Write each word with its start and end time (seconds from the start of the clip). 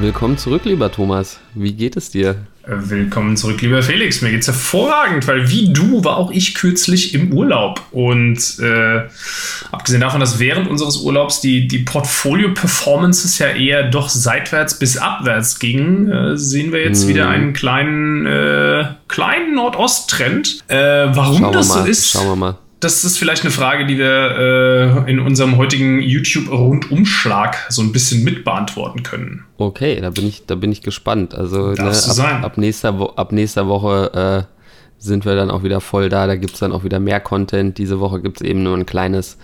Willkommen 0.00 0.38
zurück, 0.38 0.62
lieber 0.64 0.90
Thomas. 0.90 1.40
Wie 1.54 1.74
geht 1.74 1.94
es 1.94 2.10
dir? 2.10 2.36
Willkommen 2.66 3.36
zurück, 3.36 3.60
lieber 3.60 3.82
Felix. 3.82 4.22
Mir 4.22 4.30
geht's 4.30 4.46
hervorragend, 4.46 5.28
weil 5.28 5.50
wie 5.50 5.74
du 5.74 6.02
war 6.04 6.16
auch 6.16 6.30
ich 6.30 6.54
kürzlich 6.54 7.12
im 7.12 7.34
Urlaub. 7.34 7.82
Und 7.90 8.58
äh, 8.60 9.02
abgesehen 9.70 10.00
davon, 10.00 10.20
dass 10.20 10.38
während 10.38 10.70
unseres 10.70 11.02
Urlaubs 11.02 11.42
die, 11.42 11.68
die 11.68 11.80
Portfolio-Performances 11.80 13.38
ja 13.40 13.48
eher 13.48 13.90
doch 13.90 14.08
seitwärts 14.08 14.78
bis 14.78 14.96
abwärts 14.96 15.58
gingen, 15.58 16.10
äh, 16.10 16.36
sehen 16.38 16.72
wir 16.72 16.82
jetzt 16.82 17.02
hm. 17.02 17.08
wieder 17.08 17.28
einen 17.28 17.52
kleinen, 17.52 18.24
äh, 18.24 18.86
kleinen 19.06 19.54
Nordost-Trend. 19.54 20.64
Äh, 20.68 20.76
warum 20.78 21.52
das 21.52 21.68
so 21.68 21.84
ist, 21.84 22.12
Schauen 22.12 22.28
wir 22.28 22.36
mal 22.36 22.58
das 22.80 23.04
ist 23.04 23.18
vielleicht 23.18 23.42
eine 23.42 23.50
Frage, 23.50 23.86
die 23.86 23.98
wir 23.98 25.04
äh, 25.06 25.10
in 25.10 25.20
unserem 25.20 25.58
heutigen 25.58 26.00
YouTube-Rundumschlag 26.00 27.66
so 27.68 27.82
ein 27.82 27.92
bisschen 27.92 28.24
mitbeantworten 28.24 29.02
können. 29.02 29.44
Okay, 29.58 30.00
da 30.00 30.08
bin 30.08 30.26
ich, 30.26 30.46
da 30.46 30.54
bin 30.54 30.72
ich 30.72 30.80
gespannt. 30.80 31.34
Also 31.34 31.72
ne, 31.72 31.90
ab, 31.90 32.44
ab, 32.44 32.58
nächster 32.58 33.18
ab 33.18 33.32
nächster 33.32 33.68
Woche 33.68 34.46
äh, 34.48 34.54
sind 34.98 35.26
wir 35.26 35.36
dann 35.36 35.50
auch 35.50 35.62
wieder 35.62 35.82
voll 35.82 36.08
da. 36.08 36.26
Da 36.26 36.36
gibt 36.36 36.54
es 36.54 36.60
dann 36.60 36.72
auch 36.72 36.82
wieder 36.82 37.00
mehr 37.00 37.20
Content. 37.20 37.76
Diese 37.76 38.00
Woche 38.00 38.22
gibt 38.22 38.40
es 38.40 38.46
eben 38.46 38.62
nur 38.62 38.76
ein 38.76 38.86
kleines 38.86 39.36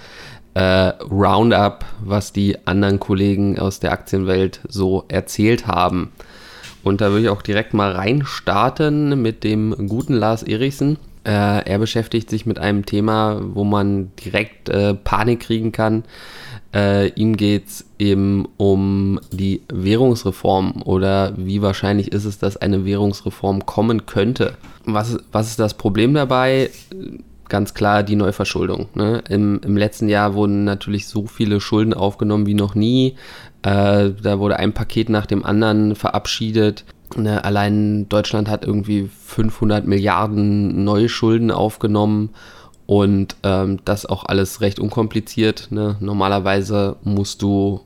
äh, 0.55 0.93
Roundup, 1.11 1.85
was 2.01 2.33
die 2.33 2.57
anderen 2.67 2.99
Kollegen 2.99 3.59
aus 3.59 3.81
der 3.81 3.93
Aktienwelt 3.93 4.61
so 4.67 5.05
erzählt 5.09 5.67
haben. 5.67 6.11
Und 6.83 7.03
da 7.03 7.11
würde 7.11 7.25
ich 7.25 7.29
auch 7.29 7.43
direkt 7.43 7.75
mal 7.75 7.93
reinstarten 7.93 9.21
mit 9.21 9.45
dem 9.45 9.89
guten 9.89 10.15
Lars 10.15 10.43
Erichsen. 10.43 10.97
Äh, 11.27 11.69
er 11.69 11.79
beschäftigt 11.81 12.31
sich 12.31 12.47
mit 12.47 12.61
einem 12.61 12.87
Thema, 12.87 13.41
wo 13.43 13.65
man 13.65 14.13
direkt 14.25 14.69
äh, 14.69 14.95
Panik 14.95 15.41
kriegen 15.41 15.73
kann. 15.73 16.05
Äh, 16.73 17.09
ihm 17.15 17.37
geht 17.37 17.67
es 17.67 17.85
eben 17.99 18.47
um 18.59 19.19
die 19.33 19.63
Währungsreform 19.69 20.83
oder 20.85 21.33
wie 21.37 21.63
wahrscheinlich 21.63 22.13
ist 22.13 22.27
es, 22.27 22.39
dass 22.39 22.57
eine 22.57 22.85
Währungsreform 22.85 23.67
kommen 23.67 24.07
könnte. 24.07 24.55
Was, 24.85 25.19
was 25.33 25.49
ist 25.49 25.59
das 25.59 25.75
Problem 25.75 26.15
dabei? 26.15 26.71
Ganz 27.49 27.75
klar 27.75 28.05
die 28.05 28.17
Neuverschuldung. 28.17 28.89
Ne? 28.95 29.25
Im, 29.29 29.61
Im 29.65 29.77
letzten 29.77 30.09
Jahr 30.09 30.35
wurden 30.35 30.63
natürlich 30.63 31.09
so 31.09 31.27
viele 31.27 31.61
Schulden 31.61 31.93
aufgenommen 31.93 32.47
wie 32.47 32.55
noch 32.55 32.77
nie. 32.77 33.17
Äh, 33.63 34.11
da 34.23 34.39
wurde 34.39 34.61
ein 34.61 34.73
Paket 34.73 35.09
nach 35.09 35.27
dem 35.27 35.45
anderen 35.45 35.97
verabschiedet. 35.97 36.85
Ne, 37.15 37.45
allein 37.45 38.09
Deutschland 38.09 38.49
hat 38.49 38.65
irgendwie 38.65 39.09
500 39.09 39.87
Milliarden 39.87 40.85
neue 40.85 41.09
Schulden 41.09 41.51
aufgenommen 41.51 42.31
und 42.87 43.37
ähm, 43.43 43.79
das 43.85 44.07
auch 44.07 44.25
alles 44.25 44.61
recht 44.61 44.79
unkompliziert. 44.79 45.69
Ne? 45.71 45.97
Normalerweise 46.01 46.97
musst 47.03 47.43
du, 47.43 47.81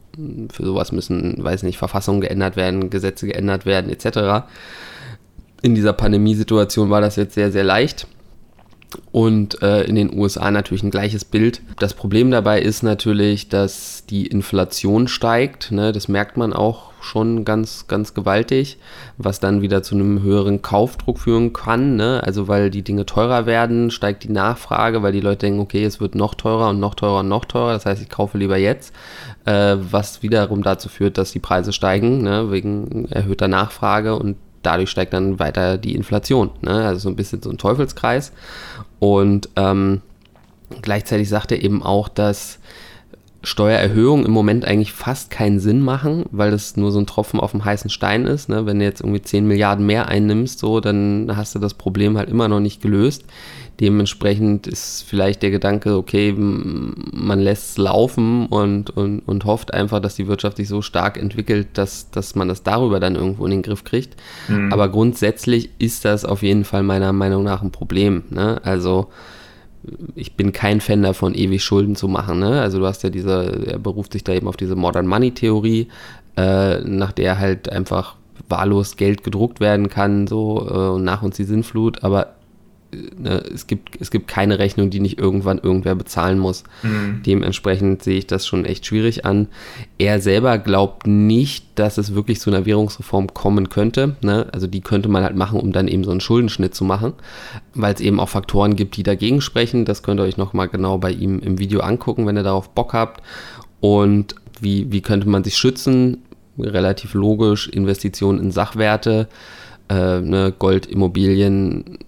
für 0.53 0.65
sowas 0.65 0.93
müssen, 0.93 1.43
weiß 1.43 1.63
nicht, 1.65 1.79
Verfassungen 1.79 2.21
geändert 2.21 2.57
werden, 2.57 2.91
Gesetze 2.91 3.27
geändert 3.27 3.67
werden, 3.67 3.91
etc. 3.91 4.47
In 5.63 5.75
dieser 5.75 5.93
Pandemiesituation 5.93 6.91
war 6.91 7.01
das 7.01 7.17
jetzt 7.17 7.35
sehr, 7.35 7.53
sehr 7.53 7.65
leicht. 7.65 8.07
Und 9.12 9.62
äh, 9.62 9.83
in 9.83 9.94
den 9.94 10.16
USA 10.16 10.50
natürlich 10.50 10.83
ein 10.83 10.91
gleiches 10.91 11.24
Bild. 11.24 11.62
Das 11.78 11.94
Problem 11.94 12.30
dabei 12.30 12.60
ist 12.60 12.83
natürlich, 12.83 13.48
dass 13.48 14.05
die 14.08 14.27
Inflation 14.27 15.08
steigt. 15.08 15.70
Ne? 15.72 15.92
Das 15.92 16.08
merkt 16.08 16.36
man 16.36 16.52
auch 16.52 16.91
schon 17.02 17.44
ganz, 17.44 17.86
ganz 17.88 18.14
gewaltig, 18.14 18.78
was 19.16 19.41
dann 19.41 19.62
wieder 19.62 19.83
zu 19.83 19.94
einem 19.94 20.22
höheren 20.22 20.62
Kaufdruck 20.62 21.18
führen 21.18 21.52
kann. 21.52 21.96
Ne? 21.96 22.22
Also 22.24 22.48
weil 22.48 22.70
die 22.70 22.83
Dinge 22.83 23.06
teurer 23.06 23.46
werden, 23.46 23.91
steigt 23.91 24.24
die 24.24 24.33
Nachfrage, 24.33 25.02
weil 25.02 25.12
die 25.12 25.20
Leute 25.20 25.46
denken, 25.46 25.61
okay, 25.61 25.84
es 25.84 26.00
wird 26.00 26.14
noch 26.14 26.34
teurer 26.34 26.70
und 26.70 26.80
noch 26.80 26.94
teurer 26.94 27.20
und 27.20 27.28
noch 27.28 27.44
teurer. 27.44 27.72
Das 27.72 27.86
heißt, 27.86 28.02
ich 28.02 28.08
kaufe 28.08 28.38
lieber 28.38 28.56
jetzt, 28.56 28.94
äh, 29.44 29.77
was 29.78 30.22
wiederum 30.22 30.62
dazu 30.62 30.88
führt, 30.88 31.16
dass 31.18 31.33
die 31.33 31.38
Preise 31.38 31.72
steigen, 31.72 32.22
ne? 32.22 32.50
wegen 32.50 33.06
erhöhter 33.11 33.48
Nachfrage 33.48 34.16
und 34.16 34.36
dadurch 34.62 34.91
steigt 34.91 35.12
dann 35.12 35.39
weiter 35.39 35.79
die 35.79 35.95
Inflation. 35.95 36.51
Ne? 36.61 36.70
Also 36.70 37.01
so 37.01 37.08
ein 37.08 37.17
bisschen 37.17 37.42
so 37.42 37.51
ein 37.51 37.58
Teufelskreis. 37.58 38.33
Und 38.98 39.48
ähm, 39.57 40.02
gleichzeitig 40.83 41.29
sagt 41.29 41.52
er 41.52 41.62
eben 41.62 41.83
auch, 41.83 42.08
dass 42.08 42.58
Steuererhöhungen 43.42 44.27
im 44.27 44.33
Moment 44.33 44.67
eigentlich 44.67 44.92
fast 44.92 45.30
keinen 45.30 45.61
Sinn 45.61 45.80
machen, 45.80 46.27
weil 46.30 46.51
das 46.51 46.77
nur 46.77 46.92
so 46.92 46.98
ein 46.98 47.07
Tropfen 47.07 47.40
auf 47.40 47.52
dem 47.52 47.64
heißen 47.64 47.89
Stein 47.89 48.27
ist. 48.27 48.51
Ne? 48.51 48.67
Wenn 48.67 48.79
du 48.79 48.85
jetzt 48.85 49.01
irgendwie 49.01 49.23
10 49.23 49.46
Milliarden 49.46 49.86
mehr 49.86 50.08
einnimmst, 50.08 50.58
so, 50.58 50.80
dann 50.80 51.33
hast 51.35 51.55
du 51.55 51.58
das 51.58 51.73
Problem 51.74 52.18
halt 52.18 52.29
immer 52.29 52.48
noch 52.48 52.61
nicht 52.61 52.83
gelöst. 52.83 53.24
Dementsprechend 53.80 54.67
ist 54.67 55.07
vielleicht 55.08 55.42
der 55.42 55.51
Gedanke, 55.51 55.96
okay, 55.96 56.35
man 56.36 57.41
lässt 57.41 57.70
es 57.70 57.79
laufen 57.79 58.46
und, 58.46 58.91
und, 58.91 59.20
und 59.20 59.45
hofft 59.46 59.73
einfach, 59.73 60.01
dass 60.01 60.17
die 60.17 60.29
Wirtschaft 60.29 60.58
sich 60.58 60.68
so 60.68 60.83
stark 60.83 61.17
entwickelt, 61.17 61.68
dass, 61.74 62.11
dass 62.11 62.35
man 62.35 62.48
das 62.48 62.63
darüber 62.63 63.01
dann 63.01 63.14
irgendwo 63.14 63.46
in 63.46 63.52
den 63.52 63.63
Griff 63.63 63.85
kriegt. 63.85 64.17
Mhm. 64.48 64.70
Aber 64.70 64.91
grundsätzlich 64.91 65.70
ist 65.79 66.05
das 66.05 66.27
auf 66.27 66.42
jeden 66.42 66.64
Fall 66.64 66.83
meiner 66.83 67.14
Meinung 67.14 67.42
nach 67.42 67.63
ein 67.63 67.70
Problem. 67.70 68.24
Ne? 68.29 68.61
Also 68.64 69.08
ich 70.14 70.36
bin 70.36 70.52
kein 70.52 70.83
Fan 70.83 71.02
davon, 71.02 71.35
ewig 71.35 71.64
Schulden 71.64 71.97
zu 71.97 72.07
machen. 72.07 72.39
Ne? 72.39 72.61
Also 72.61 72.80
du 72.80 72.86
hast 72.86 73.02
ja 73.02 73.08
diese, 73.08 73.67
er 73.67 73.79
beruft 73.79 74.12
sich 74.12 74.24
da 74.24 74.35
eben 74.35 74.47
auf 74.47 74.58
diese 74.58 74.77
Modern 74.77 75.07
Money 75.07 75.30
Theorie, 75.30 75.89
äh, 76.36 76.80
nach 76.80 77.12
der 77.12 77.39
halt 77.39 77.70
einfach 77.70 78.17
wahllos 78.48 78.97
Geld 78.97 79.24
gedruckt 79.24 79.61
werden 79.61 79.89
kann, 79.89 80.27
so 80.27 80.97
äh, 80.98 81.01
nach 81.01 81.23
uns 81.23 81.36
die 81.36 81.45
Sinnflut, 81.45 82.05
aber 82.05 82.35
ne, 82.92 83.42
es, 83.52 83.67
gibt, 83.67 84.01
es 84.01 84.11
gibt 84.11 84.28
keine 84.28 84.58
Rechnung, 84.58 84.90
die 84.90 85.01
nicht 85.01 85.18
irgendwann 85.18 85.58
irgendwer 85.58 85.95
bezahlen 85.95 86.39
muss. 86.39 86.64
Mhm. 86.83 87.23
Dementsprechend 87.24 88.02
sehe 88.02 88.18
ich 88.18 88.27
das 88.27 88.46
schon 88.46 88.64
echt 88.64 88.86
schwierig 88.86 89.24
an. 89.24 89.48
Er 89.98 90.20
selber 90.20 90.58
glaubt 90.58 91.06
nicht, 91.06 91.67
dass 91.74 91.98
es 91.98 92.14
wirklich 92.14 92.40
zu 92.40 92.50
einer 92.50 92.67
Währungsreform 92.67 93.33
kommen 93.34 93.68
könnte. 93.68 94.17
Ne? 94.23 94.46
Also 94.52 94.67
die 94.67 94.80
könnte 94.80 95.08
man 95.08 95.24
halt 95.24 95.36
machen, 95.36 95.61
um 95.61 95.73
dann 95.73 95.89
eben 95.89 96.05
so 96.05 96.11
einen 96.11 96.20
Schuldenschnitt 96.20 96.74
zu 96.74 96.84
machen, 96.84 97.14
weil 97.74 97.95
es 97.95 98.00
eben 98.00 98.20
auch 98.20 98.29
Faktoren 98.29 98.77
gibt, 98.77 98.96
die 98.96 99.02
dagegen 99.02 99.40
sprechen. 99.40 99.84
Das 99.84 100.02
könnt 100.02 100.20
ihr 100.20 100.24
euch 100.24 100.36
nochmal 100.36 100.68
genau 100.68 100.98
bei 100.98 101.11
ihm 101.11 101.39
im 101.40 101.58
Video 101.58 101.80
angucken, 101.80 102.27
wenn 102.27 102.36
ihr 102.36 102.42
darauf 102.42 102.70
Bock 102.70 102.92
habt. 102.92 103.23
Und 103.80 104.34
wie, 104.61 104.92
wie 104.92 105.00
könnte 105.00 105.29
man 105.29 105.45
sich 105.45 105.56
schützen? 105.56 106.23
Relativ 106.58 107.14
logisch, 107.14 107.68
Investitionen 107.68 108.39
in 108.39 108.50
Sachwerte, 108.50 109.29
äh, 109.89 110.20
ne, 110.20 110.52
Gold, 110.58 110.86
Immobilien, 110.86 111.98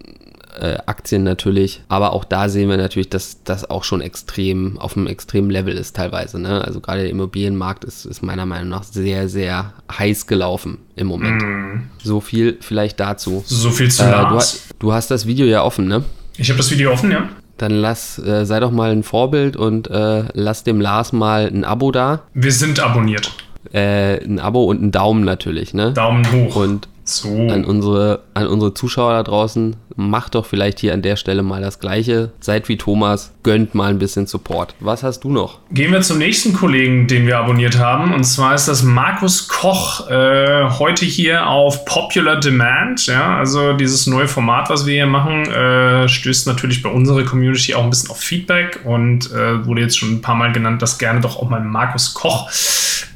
äh, 0.59 0.77
Aktien 0.85 1.23
natürlich. 1.23 1.83
Aber 1.87 2.13
auch 2.13 2.25
da 2.25 2.49
sehen 2.49 2.69
wir 2.69 2.77
natürlich, 2.77 3.09
dass 3.09 3.43
das 3.43 3.69
auch 3.69 3.83
schon 3.83 4.01
extrem 4.01 4.77
auf 4.79 4.95
einem 4.95 5.07
extremen 5.07 5.49
Level 5.49 5.75
ist 5.75 5.95
teilweise. 5.95 6.39
Ne? 6.39 6.63
Also 6.63 6.79
gerade 6.79 7.01
der 7.01 7.09
Immobilienmarkt 7.09 7.83
ist, 7.83 8.05
ist 8.05 8.21
meiner 8.21 8.45
Meinung 8.45 8.69
nach 8.69 8.83
sehr, 8.83 9.29
sehr 9.29 9.73
heiß 9.91 10.27
gelaufen 10.27 10.79
im 10.95 11.07
Moment. 11.07 11.41
Mm. 11.41 11.89
So 12.03 12.21
viel 12.21 12.57
vielleicht 12.61 12.99
dazu. 12.99 13.43
So 13.45 13.71
viel 13.71 13.89
zu 13.89 14.03
äh, 14.03 14.29
du, 14.29 14.39
du, 14.79 14.93
hast 14.93 15.11
das 15.11 15.25
Video 15.25 15.45
ja 15.45 15.63
offen, 15.63 15.87
ne? 15.87 16.03
Ich 16.37 16.49
habe 16.49 16.57
das 16.57 16.71
Video 16.71 16.91
offen, 16.91 17.11
ja. 17.11 17.29
Dann 17.57 17.71
lass, 17.71 18.19
äh, 18.19 18.45
sei 18.45 18.59
doch 18.59 18.71
mal 18.71 18.91
ein 18.91 19.03
Vorbild 19.03 19.55
und 19.55 19.89
äh, 19.89 20.23
lass 20.33 20.63
dem 20.63 20.81
Lars 20.81 21.13
mal 21.13 21.47
ein 21.47 21.63
Abo 21.63 21.91
da. 21.91 22.23
Wir 22.33 22.51
sind 22.51 22.79
abonniert. 22.79 23.31
Äh, 23.71 24.23
ein 24.23 24.39
Abo 24.39 24.65
und 24.65 24.81
ein 24.81 24.91
Daumen 24.91 25.23
natürlich, 25.23 25.73
ne? 25.73 25.93
Daumen 25.93 26.29
hoch. 26.31 26.55
Und 26.55 26.87
so. 27.03 27.29
An, 27.49 27.65
unsere, 27.65 28.21
an 28.33 28.47
unsere 28.47 28.73
Zuschauer 28.73 29.13
da 29.13 29.23
draußen, 29.23 29.75
macht 29.95 30.35
doch 30.35 30.45
vielleicht 30.45 30.79
hier 30.79 30.93
an 30.93 31.01
der 31.01 31.15
Stelle 31.15 31.43
mal 31.43 31.61
das 31.61 31.79
Gleiche. 31.79 32.31
Seid 32.39 32.69
wie 32.69 32.77
Thomas, 32.77 33.33
gönnt 33.43 33.75
mal 33.75 33.89
ein 33.89 33.99
bisschen 33.99 34.25
Support. 34.25 34.75
Was 34.79 35.03
hast 35.03 35.23
du 35.23 35.31
noch? 35.31 35.59
Gehen 35.71 35.91
wir 35.91 36.01
zum 36.01 36.17
nächsten 36.17 36.53
Kollegen, 36.53 37.07
den 37.07 37.27
wir 37.27 37.37
abonniert 37.37 37.77
haben. 37.77 38.13
Und 38.13 38.23
zwar 38.23 38.55
ist 38.55 38.67
das 38.67 38.83
Markus 38.83 39.47
Koch, 39.47 40.09
äh, 40.09 40.69
heute 40.79 41.05
hier 41.05 41.47
auf 41.47 41.85
Popular 41.85 42.39
Demand. 42.39 43.05
Ja, 43.05 43.37
also 43.37 43.73
dieses 43.73 44.07
neue 44.07 44.27
Format, 44.27 44.69
was 44.69 44.85
wir 44.85 44.93
hier 44.93 45.07
machen, 45.07 45.45
äh, 45.51 46.07
stößt 46.07 46.47
natürlich 46.47 46.81
bei 46.81 46.89
unserer 46.89 47.23
Community 47.23 47.73
auch 47.75 47.83
ein 47.83 47.89
bisschen 47.89 48.11
auf 48.11 48.19
Feedback 48.19 48.79
und 48.85 49.31
äh, 49.31 49.65
wurde 49.65 49.81
jetzt 49.81 49.97
schon 49.97 50.13
ein 50.13 50.21
paar 50.21 50.35
Mal 50.35 50.51
genannt, 50.51 50.81
dass 50.81 50.97
gerne 50.97 51.21
doch 51.21 51.37
auch 51.37 51.49
mal 51.49 51.61
Markus 51.61 52.13
Koch 52.13 52.49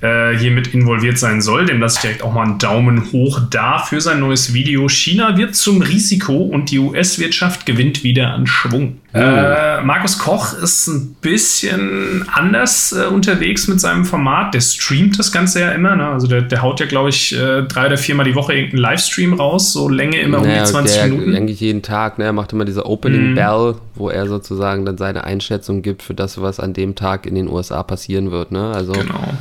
äh, 0.02 0.38
hier 0.38 0.52
mit 0.52 0.74
involviert 0.74 1.18
sein 1.18 1.42
soll. 1.42 1.66
Dem 1.66 1.80
lasse 1.80 1.98
ich 1.98 2.02
direkt 2.02 2.24
auch 2.24 2.34
mal 2.34 2.44
einen 2.44 2.58
Daumen 2.60 3.12
hoch 3.12 3.42
da 3.50 3.77
für 3.86 4.02
sein 4.02 4.20
neues 4.20 4.54
Video. 4.54 4.88
China 4.90 5.38
wird 5.38 5.56
zum 5.56 5.82
Risiko 5.82 6.34
und 6.36 6.72
die 6.72 6.80
US-Wirtschaft 6.80 7.66
gewinnt 7.66 8.04
wieder 8.04 8.34
an 8.34 8.48
Schwung. 8.48 8.98
Oh. 9.14 9.18
Äh, 9.20 9.82
Markus 9.84 10.20
Koch 10.20 10.54
ist 10.54 10.88
ein 10.88 11.16
bisschen 11.22 12.28
anders 12.32 12.94
äh, 12.94 13.06
unterwegs 13.06 13.68
mit 13.68 13.80
seinem 13.80 14.06
Format. 14.06 14.54
Der 14.54 14.62
streamt 14.62 15.18
das 15.18 15.32
Ganze 15.32 15.62
ja 15.62 15.72
immer. 15.72 15.96
Ne? 15.96 16.08
Also 16.08 16.28
der, 16.28 16.42
der 16.42 16.62
haut 16.62 16.80
ja, 16.80 16.86
glaube 16.86 17.10
ich, 17.10 17.34
äh, 17.34 17.64
drei 17.64 17.88
oder 17.88 17.98
viermal 17.98 18.26
die 18.26 18.36
Woche 18.36 18.54
irgendeinen 18.54 18.82
Livestream 18.82 19.34
raus. 19.34 19.74
So 19.74 19.90
Länge 19.90 20.20
immer 20.20 20.42
naja, 20.42 20.60
um 20.60 20.66
die 20.66 20.72
20 20.72 20.96
der, 20.96 21.08
Minuten. 21.08 21.36
Eigentlich 21.36 21.60
jeden 21.60 21.82
Tag. 21.82 22.20
Ne? 22.20 22.26
Er 22.26 22.34
macht 22.34 22.54
immer 22.54 22.66
diese 22.66 22.86
Opening 22.86 23.34
mm. 23.34 23.36
Bell, 23.36 23.76
wo 23.96 24.10
er 24.10 24.28
sozusagen 24.28 24.86
dann 24.86 24.98
seine 24.98 25.24
Einschätzung 25.24 25.82
gibt 25.82 26.04
für 26.04 26.14
das, 26.14 26.42
was 26.42 26.60
an 26.60 26.74
dem 26.74 26.96
Tag 26.96 27.26
in 27.26 27.36
den 27.36 27.48
USA 27.48 27.84
passieren 27.84 28.32
wird. 28.32 28.52
Ne? 28.52 28.72
Also 28.72 28.92
genau 28.92 29.34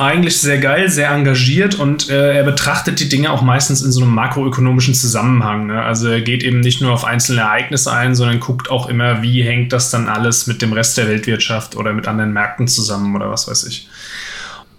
eigentlich 0.00 0.40
sehr 0.40 0.58
geil, 0.58 0.88
sehr 0.88 1.10
engagiert 1.10 1.74
und 1.74 2.08
äh, 2.08 2.36
er 2.36 2.44
betrachtet 2.44 3.00
die 3.00 3.08
Dinge 3.08 3.30
auch 3.30 3.42
meistens 3.42 3.82
in 3.82 3.92
so 3.92 4.00
einem 4.00 4.14
makroökonomischen 4.14 4.94
Zusammenhang. 4.94 5.66
Ne? 5.66 5.82
Also 5.82 6.08
er 6.08 6.22
geht 6.22 6.42
eben 6.42 6.60
nicht 6.60 6.80
nur 6.80 6.92
auf 6.92 7.04
einzelne 7.04 7.42
Ereignisse 7.42 7.92
ein, 7.92 8.14
sondern 8.14 8.40
guckt 8.40 8.70
auch 8.70 8.88
immer, 8.88 9.22
wie 9.22 9.42
hängt 9.42 9.72
das 9.72 9.90
dann 9.90 10.08
alles 10.08 10.46
mit 10.46 10.62
dem 10.62 10.72
Rest 10.72 10.96
der 10.96 11.06
Weltwirtschaft 11.06 11.76
oder 11.76 11.92
mit 11.92 12.08
anderen 12.08 12.32
Märkten 12.32 12.66
zusammen 12.66 13.14
oder 13.14 13.30
was 13.30 13.46
weiß 13.46 13.64
ich. 13.64 13.88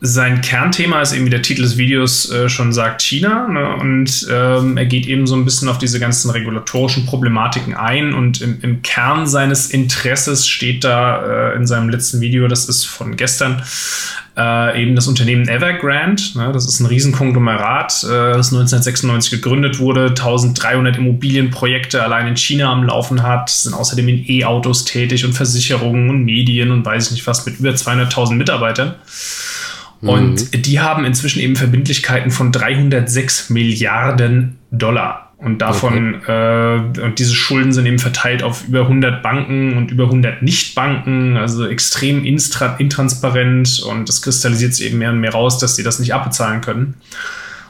Sein 0.03 0.41
Kernthema 0.41 0.99
ist 1.03 1.13
eben, 1.13 1.27
wie 1.27 1.29
der 1.29 1.43
Titel 1.43 1.61
des 1.61 1.77
Videos 1.77 2.31
äh, 2.31 2.49
schon 2.49 2.73
sagt, 2.73 3.03
China. 3.03 3.47
Ne? 3.47 3.75
Und 3.75 4.27
ähm, 4.31 4.75
er 4.75 4.87
geht 4.87 5.05
eben 5.05 5.27
so 5.27 5.35
ein 5.35 5.45
bisschen 5.45 5.69
auf 5.69 5.77
diese 5.77 5.99
ganzen 5.99 6.31
regulatorischen 6.31 7.05
Problematiken 7.05 7.75
ein. 7.75 8.15
Und 8.15 8.41
im, 8.41 8.57
im 8.63 8.81
Kern 8.81 9.27
seines 9.27 9.69
Interesses 9.69 10.47
steht 10.47 10.83
da 10.83 11.51
äh, 11.51 11.55
in 11.55 11.67
seinem 11.67 11.89
letzten 11.89 12.19
Video, 12.19 12.47
das 12.47 12.67
ist 12.67 12.85
von 12.85 13.15
gestern, 13.15 13.61
äh, 14.35 14.81
eben 14.81 14.95
das 14.95 15.07
Unternehmen 15.07 15.47
Evergrande. 15.47 16.23
Ne? 16.33 16.51
Das 16.51 16.65
ist 16.65 16.79
ein 16.79 16.87
Riesenkonglomerat, 16.87 18.03
äh, 18.03 18.33
das 18.33 18.51
1996 18.51 19.29
gegründet 19.29 19.77
wurde, 19.77 20.07
1300 20.07 20.97
Immobilienprojekte 20.97 22.01
allein 22.01 22.27
in 22.27 22.37
China 22.37 22.71
am 22.71 22.85
Laufen 22.85 23.21
hat, 23.21 23.51
sind 23.51 23.75
außerdem 23.75 24.07
in 24.07 24.25
E-Autos 24.27 24.85
tätig 24.85 25.25
und 25.25 25.33
Versicherungen 25.33 26.09
und 26.09 26.23
Medien 26.23 26.71
und 26.71 26.83
weiß 26.83 27.07
ich 27.07 27.11
nicht 27.11 27.27
was 27.27 27.45
mit 27.45 27.59
über 27.59 27.69
200.000 27.69 28.33
Mitarbeitern. 28.33 28.95
Und 30.01 30.53
mhm. 30.53 30.61
die 30.61 30.79
haben 30.79 31.05
inzwischen 31.05 31.39
eben 31.41 31.55
Verbindlichkeiten 31.55 32.31
von 32.31 32.51
306 32.51 33.49
Milliarden 33.49 34.57
Dollar. 34.71 35.31
Und 35.37 35.59
davon, 35.59 36.15
okay. 36.15 36.75
äh, 36.97 37.01
und 37.01 37.17
diese 37.17 37.33
Schulden 37.33 37.73
sind 37.73 37.87
eben 37.87 37.97
verteilt 37.97 38.43
auf 38.43 38.67
über 38.67 38.81
100 38.81 39.23
Banken 39.23 39.75
und 39.75 39.89
über 39.91 40.03
100 40.03 40.43
Nichtbanken, 40.43 41.35
also 41.35 41.65
extrem 41.65 42.23
intransparent 42.25 43.81
und 43.81 44.07
das 44.07 44.21
kristallisiert 44.21 44.75
sich 44.75 44.87
eben 44.87 44.99
mehr 44.99 45.09
und 45.09 45.19
mehr 45.19 45.31
raus, 45.31 45.57
dass 45.57 45.75
sie 45.75 45.81
das 45.81 45.97
nicht 45.97 46.13
abbezahlen 46.13 46.61
können. 46.61 46.93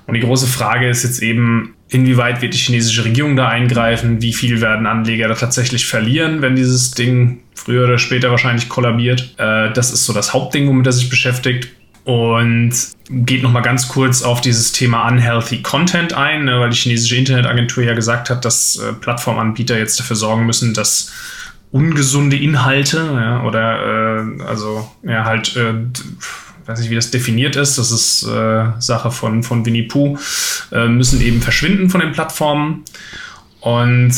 Und 0.06 0.16
die 0.16 0.20
große 0.20 0.48
Frage 0.48 0.90
ist 0.90 1.04
jetzt 1.04 1.22
eben, 1.22 1.76
inwieweit 1.88 2.42
wird 2.42 2.54
die 2.54 2.58
chinesische 2.58 3.06
Regierung 3.06 3.38
da 3.38 3.48
eingreifen? 3.48 4.22
Wie 4.22 4.34
viel 4.34 4.60
werden 4.60 4.86
Anleger 4.86 5.30
da 5.30 5.36
tatsächlich 5.36 5.86
verlieren, 5.86 6.42
wenn 6.42 6.58
dieses 6.58 6.92
Ding 6.92 7.40
früher 7.56 7.86
oder 7.86 8.00
später 8.00 8.32
wahrscheinlich 8.32 8.68
kollabiert? 8.68 9.36
Äh, 9.38 9.72
das 9.72 9.94
ist 9.94 10.06
so 10.06 10.12
das 10.12 10.34
Hauptding, 10.34 10.68
womit 10.68 10.88
er 10.88 10.92
sich 10.92 11.10
beschäftigt 11.10 11.70
und 12.04 12.74
geht 13.10 13.44
nochmal 13.44 13.62
ganz 13.62 13.88
kurz 13.88 14.24
auf 14.24 14.42
dieses 14.42 14.72
Thema 14.72 15.08
Unhealthy 15.08 15.62
Content 15.62 16.14
ein, 16.14 16.46
ne, 16.46 16.60
weil 16.60 16.70
die 16.70 16.78
chinesische 16.78 17.16
Internetagentur 17.16 17.84
ja 17.84 17.94
gesagt 17.94 18.30
hat, 18.30 18.46
dass 18.46 18.78
äh, 18.78 18.94
Plattformanbieter 18.94 19.78
jetzt 19.78 20.00
dafür 20.00 20.16
sorgen 20.16 20.46
müssen, 20.46 20.74
dass 20.74 21.12
ungesunde 21.72 22.38
Inhalte 22.38 22.98
ja, 22.98 23.44
oder 23.44 24.40
äh, 24.40 24.44
also 24.44 24.90
ja 25.04 25.26
halt 25.26 25.56
äh, 25.56 25.74
weiß 26.66 26.80
nicht, 26.80 26.90
wie 26.90 26.96
das 26.96 27.12
definiert 27.12 27.56
ist, 27.56 27.78
das 27.78 27.92
ist 27.92 28.24
äh, 28.24 28.66
Sache 28.80 29.12
von, 29.12 29.44
von 29.44 29.66
Winnie 29.66 29.84
Pooh, 29.84 30.18
äh, 30.72 30.88
müssen 30.88 31.22
eben 31.22 31.42
verschwinden 31.42 31.90
von 31.90 32.02
den 32.02 32.12
Plattformen. 32.12 32.84
Und 33.60 34.14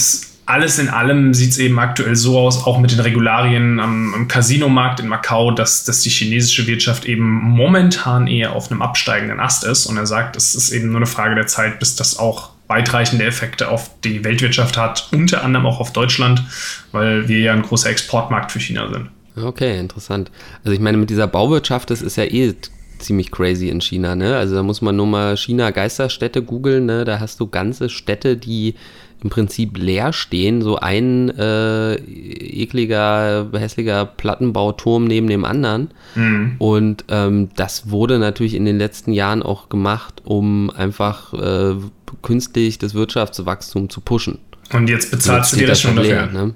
alles 0.54 0.78
in 0.78 0.88
allem 0.88 1.34
sieht 1.34 1.50
es 1.50 1.58
eben 1.58 1.80
aktuell 1.80 2.16
so 2.16 2.38
aus, 2.38 2.68
auch 2.68 2.78
mit 2.78 2.92
den 2.92 3.00
Regularien 3.00 3.80
am, 3.80 4.14
am 4.14 4.28
Casinomarkt 4.28 5.00
in 5.00 5.08
Macau, 5.08 5.50
dass, 5.50 5.84
dass 5.84 6.02
die 6.02 6.12
chinesische 6.12 6.68
Wirtschaft 6.68 7.06
eben 7.06 7.24
momentan 7.24 8.28
eher 8.28 8.56
auf 8.56 8.70
einem 8.70 8.84
absteigenden 8.84 9.40
Ast 9.40 9.64
ist. 9.64 9.88
Und 9.88 9.98
er 9.98 10.06
sagt, 10.06 10.36
es 10.36 10.54
ist 10.54 10.72
eben 10.72 10.90
nur 10.90 10.98
eine 10.98 11.08
Frage 11.08 11.34
der 11.34 11.48
Zeit, 11.48 11.80
bis 11.80 11.96
das 11.96 12.20
auch 12.20 12.52
weitreichende 12.68 13.26
Effekte 13.26 13.70
auf 13.70 13.90
die 14.04 14.24
Weltwirtschaft 14.24 14.78
hat, 14.78 15.08
unter 15.12 15.44
anderem 15.44 15.66
auch 15.66 15.80
auf 15.80 15.92
Deutschland, 15.92 16.44
weil 16.92 17.28
wir 17.28 17.40
ja 17.40 17.54
ein 17.54 17.64
großer 17.64 17.90
Exportmarkt 17.90 18.52
für 18.52 18.60
China 18.60 18.88
sind. 18.94 19.10
Okay, 19.36 19.80
interessant. 19.80 20.30
Also 20.64 20.74
ich 20.74 20.80
meine, 20.80 20.98
mit 20.98 21.10
dieser 21.10 21.26
Bauwirtschaft, 21.26 21.90
das 21.90 22.04
ist 22.04 22.16
ja 22.16 22.26
eh 22.26 22.54
ziemlich 23.00 23.32
crazy 23.32 23.70
in 23.70 23.82
China, 23.82 24.16
ne? 24.16 24.38
Also 24.38 24.54
da 24.54 24.62
muss 24.62 24.84
man 24.84 24.96
nur 24.96 25.08
mal 25.08 25.36
China 25.36 25.72
Geisterstädte 25.72 26.44
googeln, 26.44 26.86
ne? 26.86 27.06
Da 27.06 27.20
hast 27.20 27.40
du 27.40 27.48
ganze 27.48 27.90
Städte, 27.90 28.38
die 28.38 28.76
im 29.24 29.30
Prinzip 29.30 29.78
leer 29.78 30.12
stehen, 30.12 30.62
so 30.62 30.78
ein 30.78 31.30
äh, 31.30 31.96
ekliger, 31.96 33.50
hässlicher 33.54 34.06
Plattenbauturm 34.06 35.06
neben 35.06 35.28
dem 35.28 35.46
anderen. 35.46 35.92
Mhm. 36.16 36.56
Und 36.60 37.06
ähm, 37.10 37.50
das 37.56 37.90
wurde 37.90 38.20
natürlich 38.20 38.54
in 38.54 38.66
den 38.66 38.78
letzten 38.78 39.14
Jahren 39.14 39.42
auch 39.42 39.70
gemacht, 39.70 40.22
um 40.26 40.70
einfach 40.72 41.34
äh, 41.34 41.76
künstlich 42.22 42.78
das 42.80 42.94
Wirtschaftswachstum 42.94 43.90
zu 43.90 44.02
pushen. 44.02 44.40
Und 44.74 44.90
jetzt 44.90 45.12
bezahlst 45.12 45.54
du 45.54 45.58
die 45.58 45.66
Rechnung 45.66 45.96
dafür. 45.96 46.26
Ne? 46.28 46.54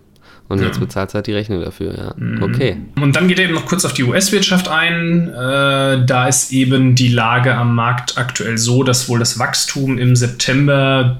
Und 0.50 0.60
ja. 0.60 0.68
jetzt 0.68 0.80
bezahlt 0.80 1.14
halt 1.14 1.28
die 1.28 1.34
Rechnung 1.34 1.62
dafür, 1.62 1.98
ja. 1.98 2.14
Mhm. 2.16 2.42
Okay. 2.42 2.78
Und 2.96 3.16
dann 3.18 3.28
geht 3.28 3.38
er 3.38 3.46
eben 3.46 3.54
noch 3.54 3.66
kurz 3.66 3.84
auf 3.84 3.94
die 3.94 4.04
US-Wirtschaft 4.04 4.70
ein. 4.70 5.28
Äh, 5.28 6.06
da 6.06 6.28
ist 6.28 6.54
eben 6.54 6.96
die 6.96 7.10
Lage 7.10 7.54
am 7.54 7.76
Markt 7.76 8.18
aktuell 8.18 8.58
so, 8.58 8.84
dass 8.84 9.10
wohl 9.10 9.20
das 9.20 9.40
Wachstum 9.40 9.98
im 9.98 10.16
September 10.16 11.20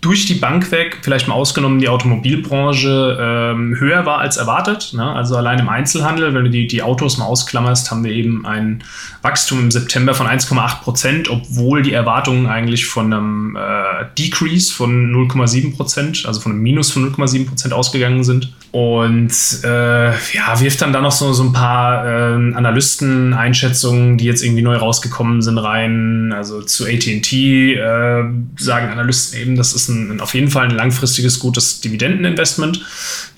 durch 0.00 0.24
die 0.24 0.34
Bank 0.34 0.70
weg, 0.70 0.98
vielleicht 1.02 1.28
mal 1.28 1.34
ausgenommen 1.34 1.78
die 1.78 1.88
Automobilbranche, 1.88 3.18
ähm, 3.20 3.76
höher 3.78 4.06
war 4.06 4.18
als 4.18 4.38
erwartet. 4.38 4.92
Ne? 4.94 5.04
Also 5.04 5.36
allein 5.36 5.58
im 5.58 5.68
Einzelhandel, 5.68 6.32
wenn 6.32 6.44
du 6.44 6.50
die, 6.50 6.66
die 6.66 6.82
Autos 6.82 7.18
mal 7.18 7.26
ausklammerst, 7.26 7.90
haben 7.90 8.02
wir 8.04 8.12
eben 8.12 8.46
ein 8.46 8.82
Wachstum 9.20 9.60
im 9.60 9.70
September 9.70 10.14
von 10.14 10.26
1,8 10.26 10.82
Prozent, 10.82 11.28
obwohl 11.28 11.82
die 11.82 11.92
Erwartungen 11.92 12.46
eigentlich 12.46 12.86
von 12.86 13.12
einem 13.12 13.56
äh, 13.56 14.06
Decrease 14.18 14.72
von 14.72 15.12
0,7 15.12 15.76
Prozent, 15.76 16.24
also 16.26 16.40
von 16.40 16.52
einem 16.52 16.62
Minus 16.62 16.90
von 16.90 17.14
0,7 17.14 17.46
Prozent 17.46 17.74
ausgegangen 17.74 18.24
sind. 18.24 18.54
Und 18.72 19.32
äh, 19.64 20.10
ja, 20.10 20.60
wirft 20.60 20.80
dann 20.80 20.92
da 20.92 21.00
noch 21.00 21.10
so, 21.10 21.32
so 21.32 21.42
ein 21.42 21.52
paar 21.52 22.06
äh, 22.06 22.54
Analysten-Einschätzungen, 22.54 24.16
die 24.16 24.26
jetzt 24.26 24.44
irgendwie 24.44 24.62
neu 24.62 24.76
rausgekommen 24.76 25.42
sind, 25.42 25.58
rein. 25.58 26.32
Also 26.32 26.62
zu 26.62 26.86
ATT 26.86 27.32
äh, 27.32 28.22
sagen 28.56 28.92
Analysten 28.92 29.40
eben, 29.40 29.56
das 29.56 29.72
ist 29.72 29.88
ein, 29.88 30.20
auf 30.20 30.34
jeden 30.34 30.50
Fall 30.50 30.68
ein 30.68 30.76
langfristiges, 30.76 31.40
gutes 31.40 31.80
Dividendeninvestment. 31.80 32.84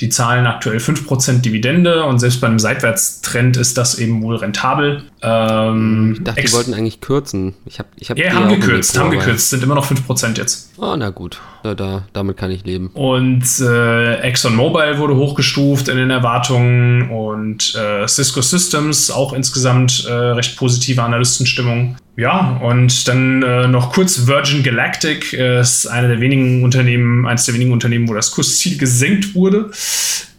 Die 0.00 0.11
zahlen 0.11 0.46
aktuell 0.46 0.79
5% 0.79 1.40
Dividende 1.40 2.05
und 2.05 2.19
selbst 2.19 2.40
bei 2.43 2.49
einem 2.49 2.58
Seitwärtstrend 2.58 3.56
ist 3.56 3.79
das 3.79 3.99
eben 3.99 4.23
wohl 4.23 4.37
rentabel. 4.37 5.05
Ähm, 5.23 6.15
ich 6.17 6.25
dachte, 6.25 6.43
die 6.43 6.53
wollten 6.53 6.75
eigentlich 6.75 7.01
kürzen. 7.01 7.55
Ich 7.65 7.79
hab, 7.79 7.87
ich 7.97 8.11
hab 8.11 8.19
ja, 8.19 8.33
haben 8.33 8.49
gekürzt, 8.49 8.99
haben 8.99 9.11
gekürzt, 9.11 9.51
sind 9.51 9.63
immer 9.63 9.77
noch 9.77 9.91
5% 9.91 10.37
jetzt. 10.37 10.73
Oh, 10.79 10.95
na 10.97 11.11
gut. 11.11 11.41
Da, 11.63 11.75
da, 11.75 12.05
damit 12.13 12.37
kann 12.37 12.51
ich 12.51 12.65
leben. 12.65 12.89
Und 12.95 13.45
äh, 13.61 14.15
ExxonMobil 14.21 14.99
wurde 14.99 15.15
hochgestuft 15.15 15.89
in 15.89 15.97
den 15.97 16.11
Erwartungen 16.11 17.09
und 17.11 17.75
äh, 17.77 18.07
Cisco 18.09 18.43
Systems 18.43 19.13
auch 19.13 19.33
insgesamt 19.33 20.05
äh, 20.07 20.13
recht 20.13 20.57
positive 20.57 21.01
Analystenstimmung. 21.03 21.97
Ja, 22.17 22.61
und 22.63 23.09
dann 23.09 23.43
äh, 23.43 23.69
noch 23.69 23.93
kurz 23.93 24.27
Virgin 24.27 24.63
Galactic 24.63 25.33
äh, 25.33 25.61
ist 25.61 25.87
eine 25.87 26.09
der 26.09 26.21
wenigen 26.21 26.63
Unternehmen, 26.65 27.27
eines 27.27 27.47
der 27.47 27.55
wenigen 27.55 27.73
Unternehmen, 27.73 28.09
wo 28.09 28.15
das 28.15 28.33
Kursziel 28.33 28.77
gesenkt 28.77 29.35
wurde. 29.35 29.71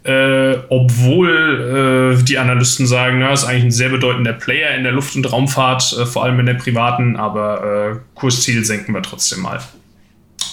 Äh, 0.04 0.58
obwohl 0.68 2.18
äh, 2.20 2.24
die 2.24 2.38
Analysten 2.38 2.86
sagen, 2.88 3.20
na, 3.20 3.32
ist 3.32 3.46
eigentlich 3.46 3.64
ein 3.64 3.72
sehr 3.72 3.90
bedeutender 3.90 4.34
Player 4.34 4.76
in 4.76 4.84
der 4.84 4.92
Luft- 4.92 5.16
und 5.16 5.32
Raumfahrt, 5.32 5.96
äh, 5.98 6.06
vor 6.06 6.26
allem 6.26 6.40
in 6.42 6.46
der 6.46 6.56
privaten, 6.56 7.16
aber 7.16 7.94
äh, 7.94 8.00
Kursziel 8.14 8.66
senken 8.66 8.94
wir 8.94 9.02
trotzdem 9.02 9.42
mal. 9.42 9.62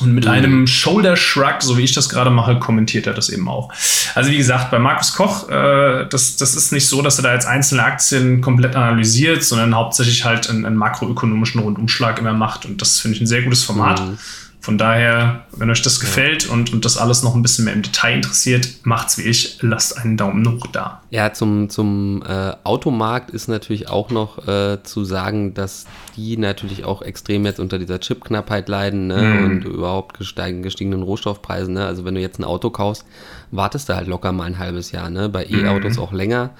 Und 0.00 0.14
mit 0.14 0.24
mhm. 0.24 0.30
einem 0.30 0.66
Shoulder 0.66 1.16
Shrug, 1.16 1.56
so 1.60 1.76
wie 1.76 1.82
ich 1.82 1.92
das 1.92 2.08
gerade 2.08 2.30
mache, 2.30 2.58
kommentiert 2.58 3.06
er 3.06 3.12
das 3.12 3.28
eben 3.28 3.48
auch. 3.48 3.72
Also 4.14 4.30
wie 4.30 4.36
gesagt, 4.36 4.70
bei 4.70 4.78
Markus 4.78 5.14
Koch, 5.14 5.48
äh, 5.48 6.06
das, 6.08 6.36
das 6.36 6.54
ist 6.54 6.72
nicht 6.72 6.86
so, 6.86 7.02
dass 7.02 7.18
er 7.18 7.22
da 7.22 7.34
jetzt 7.34 7.46
einzelne 7.46 7.82
Aktien 7.82 8.40
komplett 8.40 8.76
analysiert, 8.76 9.42
sondern 9.44 9.74
hauptsächlich 9.74 10.24
halt 10.24 10.48
einen, 10.48 10.64
einen 10.64 10.76
makroökonomischen 10.76 11.60
Rundumschlag 11.60 12.18
immer 12.18 12.32
macht. 12.32 12.64
Und 12.64 12.80
das 12.80 13.00
finde 13.00 13.16
ich 13.16 13.22
ein 13.22 13.26
sehr 13.26 13.42
gutes 13.42 13.64
Format. 13.64 14.00
Mhm. 14.00 14.18
Von 14.60 14.76
daher, 14.76 15.46
wenn 15.52 15.70
euch 15.70 15.80
das 15.80 16.00
gefällt 16.00 16.48
und, 16.50 16.70
und 16.72 16.84
das 16.84 16.98
alles 16.98 17.22
noch 17.22 17.34
ein 17.34 17.40
bisschen 17.40 17.64
mehr 17.64 17.72
im 17.72 17.80
Detail 17.80 18.16
interessiert, 18.16 18.68
macht's 18.82 19.16
wie 19.16 19.22
ich, 19.22 19.56
lasst 19.62 19.96
einen 19.96 20.18
Daumen 20.18 20.46
hoch 20.46 20.66
da. 20.66 21.00
Ja, 21.08 21.32
zum, 21.32 21.70
zum 21.70 22.22
äh, 22.28 22.52
Automarkt 22.62 23.30
ist 23.30 23.48
natürlich 23.48 23.88
auch 23.88 24.10
noch 24.10 24.46
äh, 24.46 24.82
zu 24.82 25.04
sagen, 25.04 25.54
dass 25.54 25.86
die 26.14 26.36
natürlich 26.36 26.84
auch 26.84 27.00
extrem 27.00 27.46
jetzt 27.46 27.58
unter 27.58 27.78
dieser 27.78 28.00
Chipknappheit 28.00 28.68
leiden 28.68 29.06
ne? 29.06 29.22
mhm. 29.22 29.44
und 29.44 29.64
überhaupt 29.64 30.18
gesteigen, 30.18 30.62
gestiegenen 30.62 31.02
Rohstoffpreisen. 31.02 31.72
Ne? 31.72 31.86
Also 31.86 32.04
wenn 32.04 32.14
du 32.14 32.20
jetzt 32.20 32.38
ein 32.38 32.44
Auto 32.44 32.68
kaufst, 32.68 33.06
wartest 33.50 33.88
du 33.88 33.96
halt 33.96 34.08
locker 34.08 34.32
mal 34.32 34.44
ein 34.44 34.58
halbes 34.58 34.92
Jahr. 34.92 35.08
Ne? 35.08 35.30
Bei 35.30 35.46
E-Autos 35.46 35.96
mhm. 35.96 36.02
auch 36.02 36.12
länger. 36.12 36.50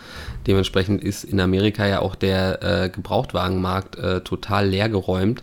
Dementsprechend 0.47 1.05
ist 1.05 1.25
in 1.25 1.39
Amerika 1.39 1.87
ja 1.87 2.01
auch 2.01 2.15
der 2.15 2.63
äh, 2.63 2.89
Gebrauchtwagenmarkt 2.89 3.97
äh, 3.99 4.21
total 4.23 4.69
leer 4.69 4.89
geräumt. 4.89 5.43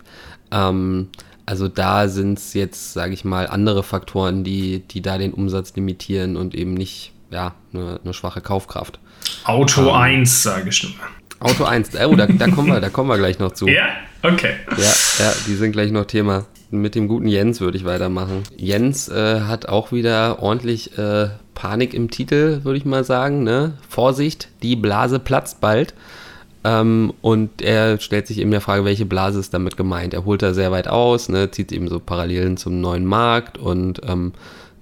Ähm, 0.51 1.09
also 1.47 1.69
da 1.69 2.09
sind 2.09 2.37
es 2.37 2.53
jetzt, 2.53 2.93
sage 2.93 3.13
ich 3.13 3.23
mal, 3.23 3.47
andere 3.47 3.81
Faktoren, 3.81 4.43
die, 4.43 4.79
die 4.79 5.01
da 5.01 5.17
den 5.17 5.33
Umsatz 5.33 5.73
limitieren 5.75 6.35
und 6.35 6.53
eben 6.53 6.73
nicht 6.73 7.13
ja, 7.31 7.55
eine, 7.73 7.99
eine 8.03 8.13
schwache 8.13 8.41
Kaufkraft. 8.41 8.99
Auto 9.45 9.87
ähm, 9.87 9.95
1, 9.95 10.43
sage 10.43 10.69
ich 10.69 10.83
nur. 10.83 10.93
Auto 11.39 11.63
1, 11.63 11.91
oh, 12.05 12.15
da, 12.15 12.27
da, 12.27 12.47
kommen 12.49 12.67
wir, 12.67 12.81
da 12.81 12.89
kommen 12.89 13.09
wir 13.09 13.17
gleich 13.17 13.39
noch 13.39 13.53
zu. 13.53 13.67
Ja, 13.67 13.87
okay. 14.23 14.55
Ja, 14.71 15.23
ja, 15.25 15.33
die 15.47 15.55
sind 15.55 15.71
gleich 15.71 15.91
noch 15.91 16.05
Thema. 16.05 16.45
Mit 16.69 16.95
dem 16.95 17.07
guten 17.07 17.27
Jens 17.27 17.61
würde 17.61 17.77
ich 17.77 17.85
weitermachen. 17.85 18.43
Jens 18.57 19.07
äh, 19.07 19.41
hat 19.41 19.69
auch 19.69 19.93
wieder 19.93 20.41
ordentlich 20.41 20.97
äh, 20.97 21.29
Panik 21.53 21.93
im 21.93 22.09
Titel, 22.11 22.65
würde 22.65 22.77
ich 22.77 22.83
mal 22.83 23.05
sagen. 23.05 23.43
Ne? 23.43 23.75
Vorsicht, 23.87 24.49
die 24.63 24.75
Blase 24.75 25.19
platzt 25.19 25.61
bald. 25.61 25.93
Ähm, 26.63 27.13
und 27.21 27.61
er 27.61 27.99
stellt 27.99 28.27
sich 28.27 28.39
eben 28.39 28.51
der 28.51 28.61
Frage, 28.61 28.85
welche 28.85 29.05
Blase 29.05 29.39
ist 29.39 29.53
damit 29.53 29.77
gemeint. 29.77 30.13
Er 30.13 30.25
holt 30.25 30.41
da 30.41 30.53
sehr 30.53 30.71
weit 30.71 30.87
aus, 30.87 31.29
ne, 31.29 31.51
zieht 31.51 31.71
eben 31.71 31.87
so 31.87 31.99
Parallelen 31.99 32.57
zum 32.57 32.81
neuen 32.81 33.05
Markt 33.05 33.57
und 33.57 34.01
ähm, 34.05 34.33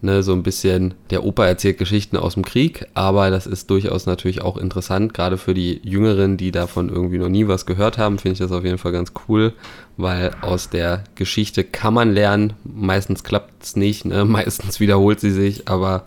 ne, 0.02 0.24
so 0.24 0.32
ein 0.34 0.44
bisschen, 0.44 0.94
der 1.10 1.26
Opa 1.26 1.46
erzählt 1.46 1.78
Geschichten 1.78 2.16
aus 2.16 2.36
dem 2.36 2.46
Krieg, 2.46 2.86
aber 2.94 3.30
das 3.30 3.46
ist 3.48 3.70
durchaus 3.70 4.06
natürlich 4.06 4.42
auch 4.42 4.58
interessant, 4.58 5.14
gerade 5.14 5.38
für 5.38 5.54
die 5.54 5.82
Jüngeren, 5.84 6.38
die 6.38 6.52
davon 6.52 6.90
irgendwie 6.90 7.18
noch 7.18 7.30
nie 7.30 7.48
was 7.48 7.66
gehört 7.66 7.98
haben, 7.98 8.18
finde 8.20 8.34
ich 8.34 8.40
das 8.40 8.52
auf 8.52 8.64
jeden 8.64 8.78
Fall 8.78 8.94
ganz 8.94 9.12
cool, 9.28 9.54
weil 9.98 10.32
aus 10.42 10.70
der 10.70 11.04
Geschichte 11.16 11.64
kann 11.64 11.94
man 11.94 12.14
lernen, 12.14 12.54
meistens 12.64 13.24
klappt 13.24 13.64
es 13.64 13.76
nicht, 13.76 14.06
ne? 14.06 14.24
meistens 14.26 14.80
wiederholt 14.80 15.20
sie 15.20 15.32
sich, 15.32 15.68
aber 15.68 16.06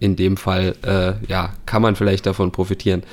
in 0.00 0.16
dem 0.16 0.36
Fall, 0.36 0.74
äh, 0.82 1.12
ja, 1.28 1.52
kann 1.66 1.80
man 1.80 1.94
vielleicht 1.94 2.26
davon 2.26 2.50
profitieren. 2.50 3.04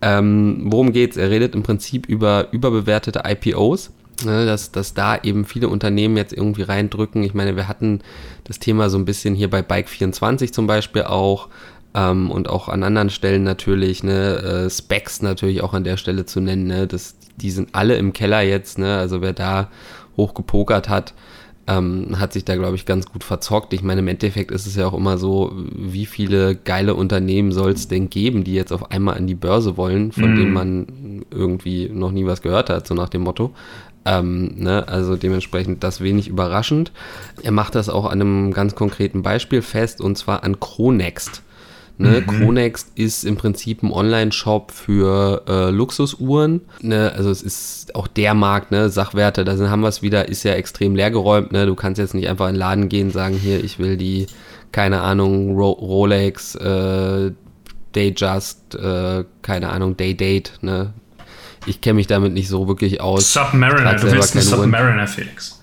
Ähm, 0.00 0.66
worum 0.66 0.92
geht's? 0.92 1.16
Er 1.16 1.30
redet 1.30 1.54
im 1.54 1.62
Prinzip 1.62 2.06
über 2.06 2.48
überbewertete 2.52 3.22
IPOs 3.26 3.90
ne, 4.24 4.46
dass, 4.46 4.70
dass 4.70 4.94
da 4.94 5.16
eben 5.22 5.44
viele 5.44 5.68
Unternehmen 5.68 6.16
jetzt 6.16 6.32
irgendwie 6.32 6.62
reindrücken. 6.62 7.22
Ich 7.22 7.34
meine, 7.34 7.56
wir 7.56 7.68
hatten 7.68 8.00
das 8.44 8.58
Thema 8.58 8.90
so 8.90 8.98
ein 8.98 9.04
bisschen 9.04 9.34
hier 9.34 9.50
bei 9.50 9.60
Bike24 9.60 10.52
zum 10.52 10.66
Beispiel 10.66 11.02
auch 11.02 11.48
ähm, 11.94 12.30
und 12.30 12.48
auch 12.48 12.68
an 12.68 12.82
anderen 12.82 13.10
Stellen 13.10 13.42
natürlich, 13.42 14.02
ne, 14.02 14.36
äh, 14.66 14.70
Specs 14.70 15.22
natürlich 15.22 15.62
auch 15.62 15.74
an 15.74 15.84
der 15.84 15.96
Stelle 15.96 16.26
zu 16.26 16.40
nennen, 16.40 16.66
ne, 16.66 16.86
das, 16.86 17.16
die 17.36 17.50
sind 17.50 17.70
alle 17.72 17.96
im 17.96 18.12
Keller 18.12 18.42
jetzt, 18.42 18.78
ne, 18.78 18.98
also 18.98 19.20
wer 19.20 19.32
da 19.32 19.70
hochgepokert 20.16 20.88
hat, 20.88 21.14
ähm, 21.68 22.18
hat 22.18 22.32
sich 22.32 22.46
da, 22.46 22.56
glaube 22.56 22.76
ich, 22.76 22.86
ganz 22.86 23.06
gut 23.06 23.22
verzockt. 23.22 23.74
Ich 23.74 23.82
meine, 23.82 24.00
im 24.00 24.08
Endeffekt 24.08 24.50
ist 24.50 24.66
es 24.66 24.74
ja 24.74 24.86
auch 24.86 24.94
immer 24.94 25.18
so, 25.18 25.52
wie 25.54 26.06
viele 26.06 26.56
geile 26.56 26.94
Unternehmen 26.94 27.52
soll 27.52 27.72
es 27.72 27.88
denn 27.88 28.08
geben, 28.08 28.42
die 28.42 28.54
jetzt 28.54 28.72
auf 28.72 28.90
einmal 28.90 29.18
an 29.18 29.26
die 29.26 29.34
Börse 29.34 29.76
wollen, 29.76 30.10
von 30.10 30.32
mm. 30.32 30.36
denen 30.36 30.52
man 30.52 31.24
irgendwie 31.30 31.90
noch 31.92 32.10
nie 32.10 32.24
was 32.24 32.40
gehört 32.40 32.70
hat, 32.70 32.86
so 32.86 32.94
nach 32.94 33.10
dem 33.10 33.20
Motto. 33.20 33.52
Ähm, 34.06 34.54
ne? 34.56 34.88
Also 34.88 35.16
dementsprechend 35.16 35.84
das 35.84 36.00
wenig 36.00 36.28
überraschend. 36.28 36.90
Er 37.42 37.52
macht 37.52 37.74
das 37.74 37.90
auch 37.90 38.06
an 38.06 38.22
einem 38.22 38.52
ganz 38.54 38.74
konkreten 38.74 39.20
Beispiel 39.20 39.60
fest 39.60 40.00
und 40.00 40.16
zwar 40.16 40.44
an 40.44 40.60
Chronext. 40.60 41.42
Ne, 42.00 42.20
mhm. 42.20 42.26
Chronext 42.26 42.92
ist 42.94 43.24
im 43.24 43.36
Prinzip 43.36 43.82
ein 43.82 43.90
Online-Shop 43.90 44.70
für 44.70 45.42
äh, 45.48 45.70
Luxusuhren. 45.70 46.60
Ne, 46.80 47.12
also 47.16 47.30
es 47.30 47.42
ist 47.42 47.94
auch 47.96 48.06
der 48.06 48.34
Markt, 48.34 48.70
ne, 48.70 48.88
Sachwerte, 48.88 49.44
da 49.44 49.56
haben 49.68 49.80
wir 49.80 49.88
es 49.88 50.00
wieder, 50.00 50.28
ist 50.28 50.44
ja 50.44 50.52
extrem 50.52 50.94
leergeräumt. 50.94 51.50
Ne, 51.50 51.66
du 51.66 51.74
kannst 51.74 51.98
jetzt 51.98 52.14
nicht 52.14 52.28
einfach 52.28 52.46
in 52.46 52.54
den 52.54 52.60
Laden 52.60 52.88
gehen 52.88 53.08
und 53.08 53.12
sagen, 53.12 53.34
hier, 53.34 53.64
ich 53.64 53.80
will 53.80 53.96
die, 53.96 54.28
keine 54.70 55.00
Ahnung, 55.00 55.58
Ro 55.58 55.72
Rolex, 55.72 56.54
äh, 56.54 57.32
Dayjust, 57.92 58.76
äh, 58.76 59.24
keine 59.42 59.70
Ahnung, 59.70 59.96
Daydate, 59.96 60.52
ne, 60.60 60.92
ich 61.66 61.80
kenne 61.80 61.94
mich 61.94 62.06
damit 62.06 62.32
nicht 62.32 62.48
so 62.48 62.68
wirklich 62.68 63.00
aus. 63.00 63.32
Submariner, 63.32 63.94
du 63.96 64.12
willst 64.12 64.34
eine 64.34 64.44
Submariner, 64.44 65.06
Felix. 65.08 65.62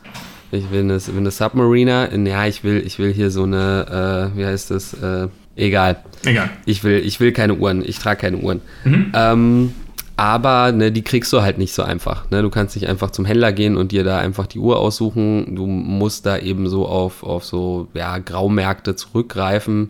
Ich 0.51 0.69
will 0.69 0.81
eine, 0.81 1.05
will 1.07 1.17
eine 1.17 1.31
Submariner. 1.31 2.13
Ja, 2.13 2.45
ich 2.45 2.63
will, 2.63 2.83
ich 2.85 2.99
will 2.99 3.11
hier 3.13 3.31
so 3.31 3.43
eine, 3.43 4.31
äh, 4.33 4.37
wie 4.37 4.45
heißt 4.45 4.71
das? 4.71 4.93
Äh, 4.93 5.29
egal. 5.55 5.97
Egal. 6.25 6.49
Ich 6.65 6.83
will, 6.83 6.99
ich 6.99 7.19
will 7.19 7.31
keine 7.31 7.55
Uhren. 7.55 7.83
Ich 7.85 7.99
trage 7.99 8.21
keine 8.21 8.37
Uhren. 8.37 8.61
Mhm. 8.83 9.11
Ähm, 9.13 9.73
aber 10.17 10.71
ne, 10.71 10.91
die 10.91 11.01
kriegst 11.01 11.33
du 11.33 11.41
halt 11.41 11.57
nicht 11.57 11.73
so 11.73 11.83
einfach. 11.83 12.29
Ne? 12.31 12.41
Du 12.41 12.49
kannst 12.49 12.75
nicht 12.75 12.87
einfach 12.87 13.11
zum 13.11 13.25
Händler 13.25 13.51
gehen 13.51 13.75
und 13.75 13.91
dir 13.91 14.03
da 14.03 14.17
einfach 14.17 14.47
die 14.47 14.59
Uhr 14.59 14.79
aussuchen. 14.79 15.55
Du 15.55 15.67
musst 15.67 16.25
da 16.25 16.37
eben 16.37 16.69
so 16.69 16.87
auf, 16.87 17.23
auf 17.23 17.43
so 17.43 17.89
ja, 17.93 18.17
Graumärkte 18.19 18.95
zurückgreifen. 18.95 19.89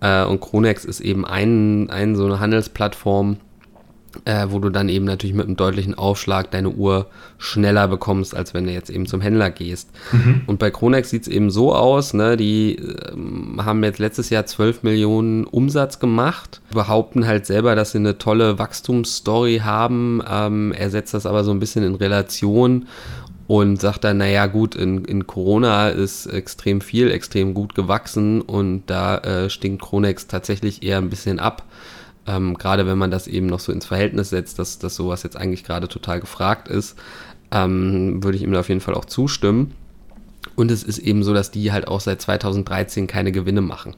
Äh, 0.00 0.24
und 0.24 0.40
Chronex 0.40 0.84
ist 0.84 1.00
eben 1.00 1.26
ein, 1.26 1.90
ein 1.90 2.16
so 2.16 2.24
eine 2.24 2.40
Handelsplattform, 2.40 3.36
äh, 4.24 4.46
wo 4.50 4.58
du 4.58 4.70
dann 4.70 4.88
eben 4.88 5.04
natürlich 5.04 5.36
mit 5.36 5.46
einem 5.46 5.56
deutlichen 5.56 5.94
Aufschlag 5.94 6.50
deine 6.50 6.70
Uhr 6.70 7.06
schneller 7.38 7.88
bekommst, 7.88 8.34
als 8.34 8.54
wenn 8.54 8.66
du 8.66 8.72
jetzt 8.72 8.90
eben 8.90 9.06
zum 9.06 9.20
Händler 9.20 9.50
gehst. 9.50 9.90
Mhm. 10.12 10.42
Und 10.46 10.58
bei 10.58 10.70
Chronex 10.70 11.10
sieht 11.10 11.22
es 11.22 11.28
eben 11.28 11.50
so 11.50 11.74
aus, 11.74 12.14
ne, 12.14 12.36
die 12.36 12.76
äh, 12.76 13.62
haben 13.62 13.84
jetzt 13.84 13.98
letztes 13.98 14.30
Jahr 14.30 14.46
12 14.46 14.82
Millionen 14.82 15.44
Umsatz 15.44 15.98
gemacht, 15.98 16.60
behaupten 16.72 17.26
halt 17.26 17.46
selber, 17.46 17.74
dass 17.74 17.92
sie 17.92 17.98
eine 17.98 18.18
tolle 18.18 18.58
Wachstumsstory 18.58 19.60
haben, 19.64 20.22
ähm, 20.28 20.72
er 20.72 20.90
setzt 20.90 21.14
das 21.14 21.26
aber 21.26 21.44
so 21.44 21.50
ein 21.50 21.60
bisschen 21.60 21.84
in 21.84 21.94
Relation 21.94 22.86
und 23.46 23.80
sagt 23.80 24.04
dann, 24.04 24.18
naja 24.18 24.46
gut, 24.46 24.74
in, 24.74 25.04
in 25.04 25.26
Corona 25.26 25.88
ist 25.88 26.26
extrem 26.26 26.80
viel, 26.80 27.10
extrem 27.10 27.54
gut 27.54 27.74
gewachsen 27.74 28.40
und 28.40 28.84
da 28.86 29.18
äh, 29.18 29.50
stinkt 29.50 29.82
Chronex 29.82 30.26
tatsächlich 30.26 30.82
eher 30.82 30.98
ein 30.98 31.10
bisschen 31.10 31.38
ab. 31.38 31.64
Ähm, 32.26 32.54
gerade 32.58 32.86
wenn 32.86 32.98
man 32.98 33.10
das 33.10 33.28
eben 33.28 33.46
noch 33.46 33.60
so 33.60 33.72
ins 33.72 33.86
Verhältnis 33.86 34.30
setzt, 34.30 34.58
dass, 34.58 34.78
dass 34.78 34.96
sowas 34.96 35.22
jetzt 35.22 35.36
eigentlich 35.36 35.64
gerade 35.64 35.88
total 35.88 36.20
gefragt 36.20 36.68
ist, 36.68 36.96
ähm, 37.52 38.22
würde 38.22 38.36
ich 38.36 38.42
ihm 38.42 38.52
da 38.52 38.60
auf 38.60 38.68
jeden 38.68 38.80
Fall 38.80 38.94
auch 38.94 39.04
zustimmen. 39.04 39.72
Und 40.54 40.70
es 40.70 40.82
ist 40.82 40.98
eben 40.98 41.22
so, 41.22 41.34
dass 41.34 41.50
die 41.50 41.72
halt 41.72 41.88
auch 41.88 42.00
seit 42.00 42.20
2013 42.20 43.06
keine 43.06 43.32
Gewinne 43.32 43.60
machen. 43.60 43.94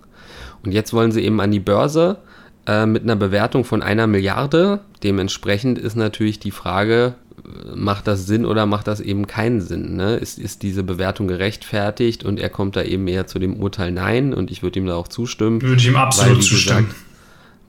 Und 0.65 0.73
jetzt 0.73 0.93
wollen 0.93 1.13
sie 1.13 1.23
eben 1.23 1.41
an 1.41 1.51
die 1.51 1.61
Börse 1.61 2.19
äh, 2.67 2.87
mit 2.87 3.03
einer 3.03 3.17
Bewertung 3.17 3.65
von 3.65 3.83
einer 3.83 4.07
Milliarde. 4.07 4.81
Dementsprechend 5.03 5.79
ist 5.79 5.97
natürlich 5.97 6.39
die 6.41 6.51
Frage, 6.51 7.15
äh, 7.45 7.77
macht 7.77 8.07
das 8.07 8.27
Sinn 8.27 8.45
oder 8.45 8.67
macht 8.67 8.89
das 8.89 9.01
eben 9.01 9.27
keinen 9.27 9.61
Sinn? 9.61 9.97
Ne? 9.97 10.17
Ist, 10.17 10.39
ist 10.39 10.63
diese 10.63 10.83
Bewertung 10.83 11.29
gerechtfertigt 11.29 12.25
und 12.25 12.41
er 12.41 12.51
kommt 12.51 12.77
da 12.77 12.83
eben 12.83 13.07
eher 13.09 13.27
zu 13.27 13.39
dem 13.39 13.57
Urteil 13.57 13.93
Nein 13.93 14.35
und 14.35 14.51
ich 14.51 14.63
würde 14.63 14.81
ihm 14.81 14.87
da 14.87 14.97
auch 14.97 15.09
zustimmen. 15.09 15.63
Würde 15.63 15.81
ich 15.81 15.87
ihm 15.87 15.97
absolut 15.97 16.43
zustimmen. 16.43 16.89
Gesagt, 16.89 17.08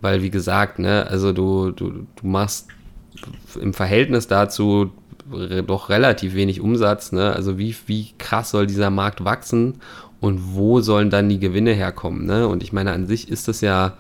weil, 0.01 0.21
wie 0.21 0.29
gesagt, 0.29 0.79
ne, 0.79 1.07
also 1.07 1.33
du, 1.33 1.71
du, 1.71 1.89
du 1.91 2.27
machst 2.27 2.67
im 3.59 3.73
Verhältnis 3.73 4.27
dazu 4.27 4.91
doch 5.65 5.89
relativ 5.89 6.33
wenig 6.33 6.61
Umsatz. 6.61 7.11
Ne? 7.11 7.33
Also 7.33 7.57
wie, 7.57 7.75
wie 7.87 8.07
krass 8.17 8.51
soll 8.51 8.67
dieser 8.67 8.89
Markt 8.89 9.23
wachsen 9.23 9.75
und 10.19 10.55
wo 10.55 10.81
sollen 10.81 11.09
dann 11.09 11.29
die 11.29 11.39
Gewinne 11.39 11.73
herkommen? 11.73 12.25
Ne? 12.25 12.47
Und 12.47 12.63
ich 12.63 12.73
meine, 12.73 12.91
an 12.91 13.05
sich 13.05 13.29
ist 13.29 13.47
das 13.47 13.61
ja, 13.61 13.93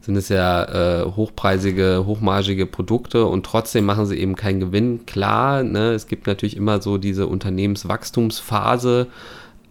sind 0.00 0.16
es 0.16 0.28
ja 0.28 1.02
äh, 1.02 1.04
hochpreisige, 1.04 2.04
hochmargige 2.06 2.66
Produkte 2.66 3.26
und 3.26 3.44
trotzdem 3.44 3.84
machen 3.84 4.06
sie 4.06 4.18
eben 4.18 4.36
keinen 4.36 4.60
Gewinn. 4.60 5.06
Klar, 5.06 5.62
ne? 5.62 5.92
es 5.92 6.06
gibt 6.06 6.26
natürlich 6.26 6.56
immer 6.56 6.80
so 6.80 6.98
diese 6.98 7.26
Unternehmenswachstumsphase, 7.26 9.08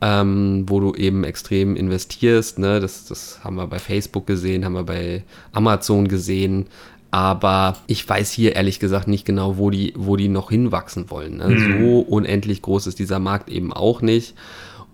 ähm, 0.02 0.66
wo 0.68 0.80
du 0.80 0.94
eben 0.96 1.24
extrem 1.24 1.76
investierst. 1.76 2.60
Ne? 2.60 2.80
Das, 2.80 3.06
das 3.06 3.44
haben 3.44 3.56
wir 3.56 3.68
bei 3.68 3.80
Facebook 3.80 4.28
gesehen, 4.28 4.66
haben 4.66 4.74
wir 4.74 4.84
bei 4.84 5.24
Amazon 5.52 6.08
gesehen. 6.08 6.68
Aber 7.12 7.78
ich 7.88 8.08
weiß 8.08 8.32
hier 8.32 8.56
ehrlich 8.56 8.80
gesagt 8.80 9.08
nicht 9.08 9.26
genau, 9.26 9.58
wo 9.58 9.72
die, 9.72 9.94
wo 9.98 10.16
die 10.16 10.28
noch 10.28 10.52
hinwachsen 10.52 11.10
wollen. 11.10 11.38
Ne? 11.38 11.48
Mhm. 11.50 11.82
So 11.82 12.00
unendlich 12.02 12.62
groß 12.62 12.88
ist 12.88 13.00
dieser 13.00 13.20
Markt 13.20 13.50
eben 13.50 13.74
auch 13.74 14.02
nicht. 14.02 14.36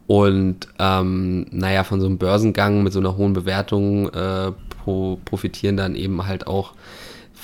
Und 0.07 0.67
ähm, 0.79 1.47
naja, 1.51 1.83
von 1.83 1.99
so 1.99 2.05
einem 2.05 2.17
Börsengang 2.17 2.83
mit 2.83 2.93
so 2.93 2.99
einer 2.99 3.17
hohen 3.17 3.33
Bewertung 3.33 4.09
äh, 4.09 4.51
pro, 4.83 5.19
profitieren 5.25 5.77
dann 5.77 5.95
eben 5.95 6.25
halt 6.25 6.47
auch 6.47 6.73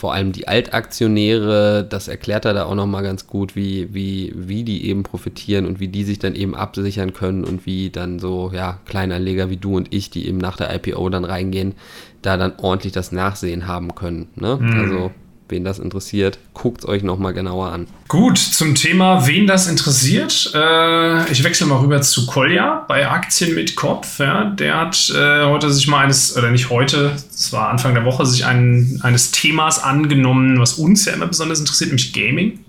vor 0.01 0.15
allem 0.15 0.31
die 0.31 0.47
Altaktionäre, 0.47 1.85
das 1.87 2.07
erklärt 2.07 2.45
er 2.45 2.55
da 2.55 2.65
auch 2.65 2.73
nochmal 2.73 3.03
ganz 3.03 3.27
gut, 3.27 3.55
wie, 3.55 3.93
wie, 3.93 4.33
wie 4.35 4.63
die 4.63 4.87
eben 4.87 5.03
profitieren 5.03 5.67
und 5.67 5.79
wie 5.79 5.89
die 5.89 6.03
sich 6.03 6.17
dann 6.17 6.33
eben 6.33 6.55
absichern 6.55 7.13
können 7.13 7.43
und 7.43 7.67
wie 7.67 7.91
dann 7.91 8.17
so, 8.17 8.49
ja, 8.51 8.79
Kleinanleger 8.87 9.51
wie 9.51 9.57
du 9.57 9.77
und 9.77 9.93
ich, 9.93 10.09
die 10.09 10.27
eben 10.27 10.39
nach 10.39 10.57
der 10.57 10.73
IPO 10.73 11.07
dann 11.09 11.23
reingehen, 11.23 11.75
da 12.23 12.35
dann 12.35 12.53
ordentlich 12.57 12.93
das 12.93 13.11
Nachsehen 13.11 13.67
haben 13.67 13.93
können. 13.93 14.29
Ne? 14.33 14.57
Mhm. 14.59 14.79
Also 14.79 15.11
wen 15.51 15.63
das 15.63 15.79
interessiert, 15.79 16.39
guckt 16.53 16.81
es 16.81 16.87
euch 16.87 17.03
nochmal 17.03 17.33
genauer 17.33 17.71
an. 17.71 17.87
Gut, 18.07 18.37
zum 18.37 18.75
Thema, 18.75 19.27
wen 19.27 19.45
das 19.45 19.67
interessiert. 19.67 20.51
Äh, 20.55 21.31
ich 21.31 21.43
wechsle 21.43 21.67
mal 21.67 21.79
rüber 21.79 22.01
zu 22.01 22.25
Kolja 22.25 22.85
bei 22.87 23.07
Aktien 23.07 23.53
mit 23.53 23.75
Kopf. 23.75 24.19
Ja. 24.19 24.45
Der 24.45 24.77
hat 24.77 25.13
äh, 25.15 25.45
heute 25.45 25.71
sich 25.71 25.87
mal 25.87 25.99
eines, 25.99 26.35
oder 26.37 26.49
nicht 26.49 26.69
heute, 26.69 27.11
es 27.29 27.53
war 27.53 27.69
Anfang 27.69 27.93
der 27.93 28.05
Woche, 28.05 28.25
sich 28.25 28.45
ein, 28.45 28.99
eines 29.03 29.31
Themas 29.31 29.83
angenommen, 29.83 30.59
was 30.59 30.73
uns 30.73 31.05
ja 31.05 31.13
immer 31.13 31.27
besonders 31.27 31.59
interessiert, 31.59 31.89
nämlich 31.89 32.13
Gaming. 32.13 32.59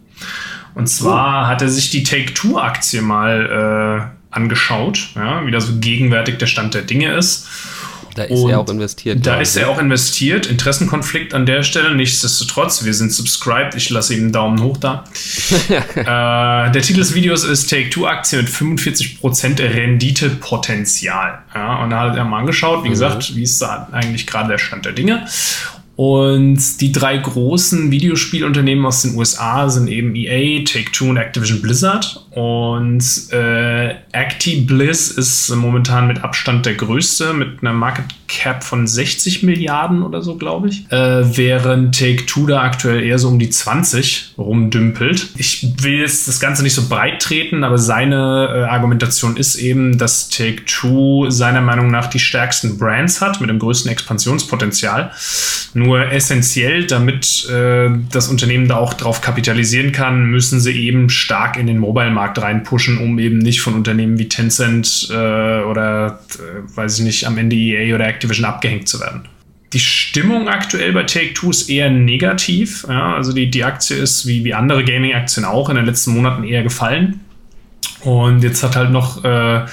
Und 0.74 0.88
zwar 0.88 1.44
oh. 1.44 1.46
hat 1.48 1.62
er 1.62 1.68
sich 1.68 1.90
die 1.90 2.02
Take-Two-Aktie 2.02 3.02
mal 3.02 4.10
äh, 4.10 4.34
angeschaut, 4.34 5.10
ja, 5.14 5.46
wie 5.46 5.50
da 5.50 5.60
so 5.60 5.74
gegenwärtig 5.78 6.38
der 6.38 6.46
Stand 6.46 6.74
der 6.74 6.82
Dinge 6.82 7.14
ist. 7.14 7.46
Da 8.14 8.24
ist 8.24 8.40
und 8.40 8.50
er 8.50 8.60
auch 8.60 8.68
investiert. 8.68 9.26
Da 9.26 9.40
ist 9.40 9.56
er 9.56 9.70
auch 9.70 9.78
investiert. 9.78 10.46
Interessenkonflikt 10.46 11.34
an 11.34 11.46
der 11.46 11.62
Stelle. 11.62 11.94
Nichtsdestotrotz, 11.94 12.84
wir 12.84 12.94
sind 12.94 13.12
subscribed. 13.12 13.74
Ich 13.74 13.90
lasse 13.90 14.14
ihm 14.14 14.24
einen 14.24 14.32
Daumen 14.32 14.62
hoch 14.62 14.76
da. 14.76 15.04
äh, 15.68 16.70
der 16.70 16.82
Titel 16.82 17.00
des 17.00 17.14
Videos 17.14 17.44
ist 17.44 17.70
Take-Two-Aktie 17.70 18.38
mit 18.38 18.48
45% 18.48 19.58
Renditepotenzial. 19.60 21.42
Ja, 21.54 21.82
und 21.82 21.90
da 21.90 22.00
hat 22.00 22.16
er 22.16 22.24
mal 22.24 22.40
angeschaut, 22.40 22.84
wie 22.84 22.88
mhm. 22.88 22.92
gesagt, 22.92 23.34
wie 23.34 23.42
ist 23.42 23.60
da 23.62 23.88
eigentlich 23.92 24.26
gerade 24.26 24.48
der 24.48 24.58
Stand 24.58 24.84
der 24.84 24.92
Dinge. 24.92 25.26
Und 26.04 26.80
die 26.80 26.90
drei 26.90 27.16
großen 27.16 27.92
Videospielunternehmen 27.92 28.84
aus 28.84 29.02
den 29.02 29.14
USA 29.14 29.68
sind 29.70 29.86
eben 29.86 30.16
EA, 30.16 30.64
Take-Two 30.64 31.10
und 31.10 31.16
Activision 31.16 31.62
Blizzard. 31.62 32.26
Und 32.30 33.04
äh, 33.30 33.94
ActiBliss 34.12 35.12
ist 35.12 35.54
momentan 35.54 36.08
mit 36.08 36.24
Abstand 36.24 36.66
der 36.66 36.74
größte, 36.74 37.34
mit 37.34 37.60
einer 37.60 37.72
Market 37.72 38.06
Cap 38.42 38.64
von 38.64 38.88
60 38.88 39.44
Milliarden 39.44 40.02
oder 40.02 40.20
so, 40.20 40.34
glaube 40.34 40.68
ich. 40.68 40.90
Äh, 40.90 41.36
während 41.36 41.96
Take-Two 41.96 42.46
da 42.46 42.62
aktuell 42.62 43.04
eher 43.04 43.20
so 43.20 43.28
um 43.28 43.38
die 43.38 43.50
20 43.50 44.34
rumdümpelt. 44.36 45.28
Ich 45.36 45.64
will 45.80 46.00
jetzt 46.00 46.26
das 46.26 46.40
Ganze 46.40 46.64
nicht 46.64 46.74
so 46.74 46.88
breit 46.88 47.22
treten, 47.22 47.62
aber 47.62 47.78
seine 47.78 48.48
äh, 48.52 48.62
Argumentation 48.64 49.36
ist 49.36 49.54
eben, 49.54 49.96
dass 49.96 50.28
Take-Two 50.28 51.30
seiner 51.30 51.60
Meinung 51.60 51.92
nach 51.92 52.08
die 52.08 52.18
stärksten 52.18 52.78
Brands 52.78 53.20
hat, 53.20 53.40
mit 53.40 53.48
dem 53.48 53.60
größten 53.60 53.92
Expansionspotenzial. 53.92 55.12
Nur 55.74 56.10
essentiell, 56.10 56.88
damit 56.88 57.48
äh, 57.48 57.90
das 58.10 58.28
Unternehmen 58.28 58.66
da 58.66 58.76
auch 58.76 58.94
drauf 58.94 59.20
kapitalisieren 59.20 59.92
kann, 59.92 60.26
müssen 60.26 60.60
sie 60.60 60.72
eben 60.72 61.10
stark 61.10 61.56
in 61.56 61.68
den 61.68 61.78
Mobile-Markt 61.78 62.42
reinpushen, 62.42 62.98
um 62.98 63.20
eben 63.20 63.38
nicht 63.38 63.60
von 63.60 63.74
Unternehmen 63.74 64.18
wie 64.18 64.28
Tencent 64.28 65.08
äh, 65.12 65.62
oder, 65.62 66.18
äh, 66.34 66.76
weiß 66.76 66.98
ich 66.98 67.04
nicht, 67.04 67.26
am 67.26 67.38
Ende 67.38 67.54
EA 67.54 67.94
oder 67.94 68.08
Activision 68.08 68.31
abgehängt 68.40 68.88
zu 68.88 69.00
werden. 69.00 69.28
Die 69.72 69.80
Stimmung 69.80 70.48
aktuell 70.48 70.92
bei 70.92 71.04
Take-Two 71.04 71.50
ist 71.50 71.70
eher 71.70 71.90
negativ. 71.90 72.84
Ja, 72.88 73.14
also 73.14 73.32
die, 73.32 73.50
die 73.50 73.64
Aktie 73.64 73.96
ist 73.96 74.26
wie, 74.26 74.44
wie 74.44 74.52
andere 74.52 74.84
Gaming-Aktien 74.84 75.46
auch 75.46 75.70
in 75.70 75.76
den 75.76 75.86
letzten 75.86 76.12
Monaten 76.12 76.44
eher 76.44 76.62
gefallen. 76.62 77.20
Und 78.00 78.42
jetzt 78.42 78.62
hat 78.64 78.74
halt 78.76 78.90
noch, 78.90 79.24
äh, 79.24 79.64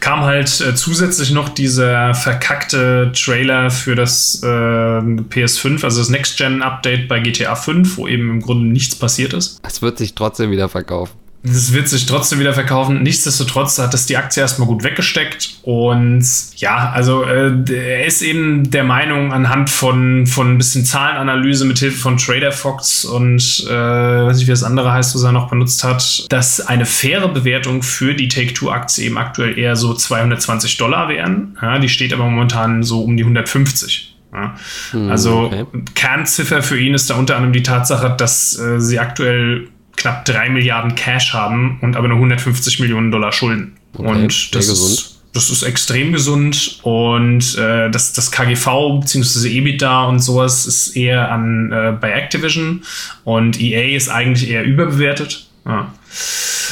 kam 0.00 0.20
halt 0.20 0.60
äh, 0.60 0.74
zusätzlich 0.74 1.32
noch 1.32 1.48
dieser 1.48 2.14
verkackte 2.14 3.12
Trailer 3.12 3.70
für 3.70 3.96
das 3.96 4.40
äh, 4.42 4.46
PS5, 4.46 5.84
also 5.84 6.00
das 6.00 6.08
Next-Gen-Update 6.08 7.08
bei 7.08 7.18
GTA 7.18 7.56
5, 7.56 7.96
wo 7.96 8.06
eben 8.06 8.30
im 8.30 8.40
Grunde 8.40 8.68
nichts 8.68 8.94
passiert 8.94 9.34
ist. 9.34 9.58
Es 9.66 9.82
wird 9.82 9.98
sich 9.98 10.14
trotzdem 10.14 10.50
wieder 10.52 10.68
verkaufen 10.68 11.21
das 11.44 11.72
wird 11.72 11.88
sich 11.88 12.06
trotzdem 12.06 12.38
wieder 12.38 12.52
verkaufen. 12.52 13.02
Nichtsdestotrotz 13.02 13.78
hat 13.78 13.92
das 13.92 14.06
die 14.06 14.16
Aktie 14.16 14.40
erstmal 14.40 14.68
gut 14.68 14.84
weggesteckt. 14.84 15.58
Und 15.62 16.24
ja, 16.56 16.90
also 16.90 17.24
äh, 17.24 17.52
er 17.68 18.06
ist 18.06 18.22
eben 18.22 18.70
der 18.70 18.84
Meinung 18.84 19.32
anhand 19.32 19.68
von, 19.68 20.26
von 20.26 20.52
ein 20.52 20.58
bisschen 20.58 20.84
Zahlenanalyse 20.84 21.64
mit 21.64 21.80
Hilfe 21.80 21.98
von 21.98 22.16
Trader 22.16 22.52
Fox 22.52 23.04
und 23.04 23.66
äh, 23.68 23.72
weiß 23.72 24.36
nicht, 24.36 24.46
wie 24.46 24.52
das 24.52 24.62
andere 24.62 24.92
heißt, 24.92 25.16
was 25.16 25.22
er 25.24 25.32
noch 25.32 25.50
benutzt 25.50 25.82
hat, 25.82 26.26
dass 26.30 26.60
eine 26.60 26.86
faire 26.86 27.28
Bewertung 27.28 27.82
für 27.82 28.14
die 28.14 28.28
Take-Two-Aktie 28.28 29.06
eben 29.06 29.18
aktuell 29.18 29.58
eher 29.58 29.74
so 29.74 29.94
220 29.94 30.76
Dollar 30.76 31.08
wären. 31.08 31.58
Ja, 31.60 31.80
die 31.80 31.88
steht 31.88 32.12
aber 32.12 32.24
momentan 32.24 32.84
so 32.84 33.02
um 33.02 33.16
die 33.16 33.24
150. 33.24 34.16
Ja. 34.32 34.54
Hm, 34.92 35.10
also 35.10 35.40
okay. 35.40 35.66
Kernziffer 35.96 36.62
für 36.62 36.78
ihn 36.78 36.94
ist 36.94 37.10
da 37.10 37.16
unter 37.16 37.34
anderem 37.34 37.52
die 37.52 37.64
Tatsache, 37.64 38.14
dass 38.16 38.56
äh, 38.58 38.80
sie 38.80 39.00
aktuell 39.00 39.68
knapp 39.96 40.24
3 40.24 40.50
Milliarden 40.50 40.94
Cash 40.94 41.32
haben 41.32 41.78
und 41.80 41.96
aber 41.96 42.08
nur 42.08 42.16
150 42.16 42.80
Millionen 42.80 43.10
Dollar 43.10 43.32
Schulden. 43.32 43.76
Okay, 43.94 44.08
und 44.08 44.54
das 44.54 44.68
ist, 44.68 45.20
das 45.32 45.50
ist 45.50 45.62
extrem 45.62 46.12
gesund 46.12 46.80
und 46.82 47.56
äh, 47.56 47.90
das, 47.90 48.12
das 48.12 48.30
KGV 48.30 49.00
bzw. 49.00 49.48
EBITDA 49.48 50.04
und 50.04 50.20
sowas 50.20 50.66
ist 50.66 50.96
eher 50.96 51.30
an 51.30 51.72
äh, 51.72 51.92
bei 51.98 52.12
Activision 52.12 52.82
und 53.24 53.60
EA 53.60 53.96
ist 53.96 54.08
eigentlich 54.08 54.50
eher 54.50 54.64
überbewertet. 54.64 55.46
Ja. 55.64 55.92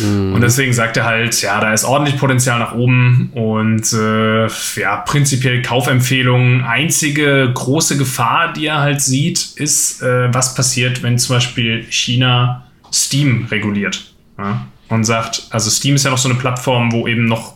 Mhm. 0.01 0.35
Und 0.35 0.41
deswegen 0.41 0.73
sagt 0.73 0.97
er 0.97 1.05
halt, 1.05 1.41
ja, 1.43 1.61
da 1.61 1.73
ist 1.73 1.85
ordentlich 1.85 2.19
Potenzial 2.19 2.59
nach 2.59 2.75
oben 2.75 3.31
und 3.35 3.93
äh, 3.93 4.47
ja, 4.81 4.97
prinzipiell 5.07 5.63
Kaufempfehlungen. 5.63 6.63
Einzige 6.63 7.51
große 7.53 7.97
Gefahr, 7.97 8.53
die 8.53 8.67
er 8.67 8.81
halt 8.81 9.01
sieht, 9.01 9.53
ist, 9.57 10.03
äh, 10.03 10.33
was 10.33 10.55
passiert, 10.55 11.03
wenn 11.03 11.19
zum 11.19 11.37
Beispiel 11.37 11.87
China 11.91 12.67
Steam 12.93 13.47
reguliert. 13.51 14.15
Ja? 14.39 14.67
Und 14.89 15.05
sagt, 15.05 15.47
also 15.51 15.71
Steam 15.71 15.95
ist 15.95 16.05
ja 16.05 16.11
noch 16.11 16.19
so 16.19 16.29
eine 16.29 16.39
Plattform, 16.39 16.93
wo 16.93 17.07
eben 17.07 17.27
noch 17.27 17.55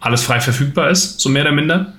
alles 0.00 0.22
frei 0.22 0.40
verfügbar 0.40 0.90
ist, 0.90 1.20
so 1.20 1.28
mehr 1.28 1.42
oder 1.42 1.52
minder. 1.52 1.94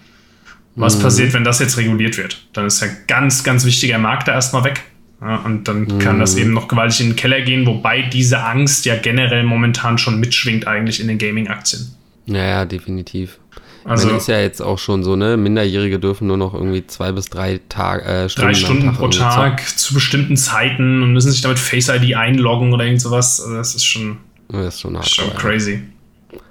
Was 0.76 0.98
mhm. 0.98 1.02
passiert, 1.02 1.34
wenn 1.34 1.44
das 1.44 1.60
jetzt 1.60 1.78
reguliert 1.78 2.18
wird? 2.18 2.48
Dann 2.54 2.68
ist 2.68 2.82
ja 2.82 2.88
ganz, 3.08 3.44
ganz 3.44 3.66
wichtiger 3.66 3.98
Markt 3.98 4.28
da 4.28 4.34
erstmal 4.34 4.64
weg. 4.64 4.84
Ja, 5.20 5.38
und 5.38 5.68
dann 5.68 5.82
mhm. 5.82 6.00
kann 6.00 6.20
das 6.20 6.36
eben 6.36 6.54
noch 6.54 6.68
gewaltig 6.68 7.02
in 7.02 7.10
den 7.10 7.16
Keller 7.16 7.42
gehen, 7.42 7.66
wobei 7.66 8.04
diese 8.04 8.44
Angst 8.44 8.86
ja 8.86 8.96
generell 8.96 9.44
momentan 9.44 9.98
schon 9.98 10.20
mitschwingt 10.20 10.68
eigentlich 10.68 11.00
in 11.00 11.08
den 11.08 11.18
Gaming-Aktien. 11.18 11.88
Ja, 12.28 12.66
definitiv. 12.66 13.40
Also 13.88 14.08
Man 14.08 14.18
ist 14.18 14.28
ja 14.28 14.40
jetzt 14.42 14.62
auch 14.62 14.80
schon 14.80 15.06
so, 15.06 15.16
ne? 15.16 15.38
Minderjährige 15.38 15.98
dürfen 15.98 16.28
nur 16.28 16.36
noch 16.36 16.54
irgendwie 16.54 16.86
zwei 16.88 17.14
bis 17.14 17.28
drei 17.30 17.62
Tage, 17.70 18.04
äh, 18.04 18.28
Stunden, 18.28 18.48
drei 18.48 18.54
Stunden 18.54 18.86
Tag 18.88 18.98
pro 18.98 19.08
Tag 19.08 19.80
zu 19.80 19.94
bestimmten 19.94 20.36
Zeiten 20.36 21.02
und 21.02 21.14
müssen 21.14 21.32
sich 21.32 21.40
damit 21.40 21.58
Face 21.58 21.88
ID 21.88 22.16
einloggen 22.16 22.74
oder 22.74 22.84
irgend 22.84 23.02
sowas. 23.02 23.40
Also 23.40 23.56
das 23.56 23.76
ist 23.76 23.86
schon, 23.86 24.18
das 24.50 24.76
ist 24.76 24.82
schon, 24.82 25.02
schon 25.04 25.34
crazy. 25.36 25.84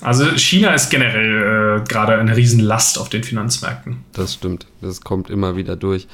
Also 0.00 0.24
China 0.36 0.72
ist 0.72 0.88
generell 0.88 1.82
äh, 1.82 1.84
gerade 1.86 2.18
eine 2.18 2.34
Riesenlast 2.34 2.98
auf 2.98 3.10
den 3.10 3.22
Finanzmärkten. 3.22 3.98
Das 4.14 4.32
stimmt. 4.32 4.66
Das 4.80 5.02
kommt 5.02 5.28
immer 5.28 5.56
wieder 5.56 5.76
durch. 5.76 6.08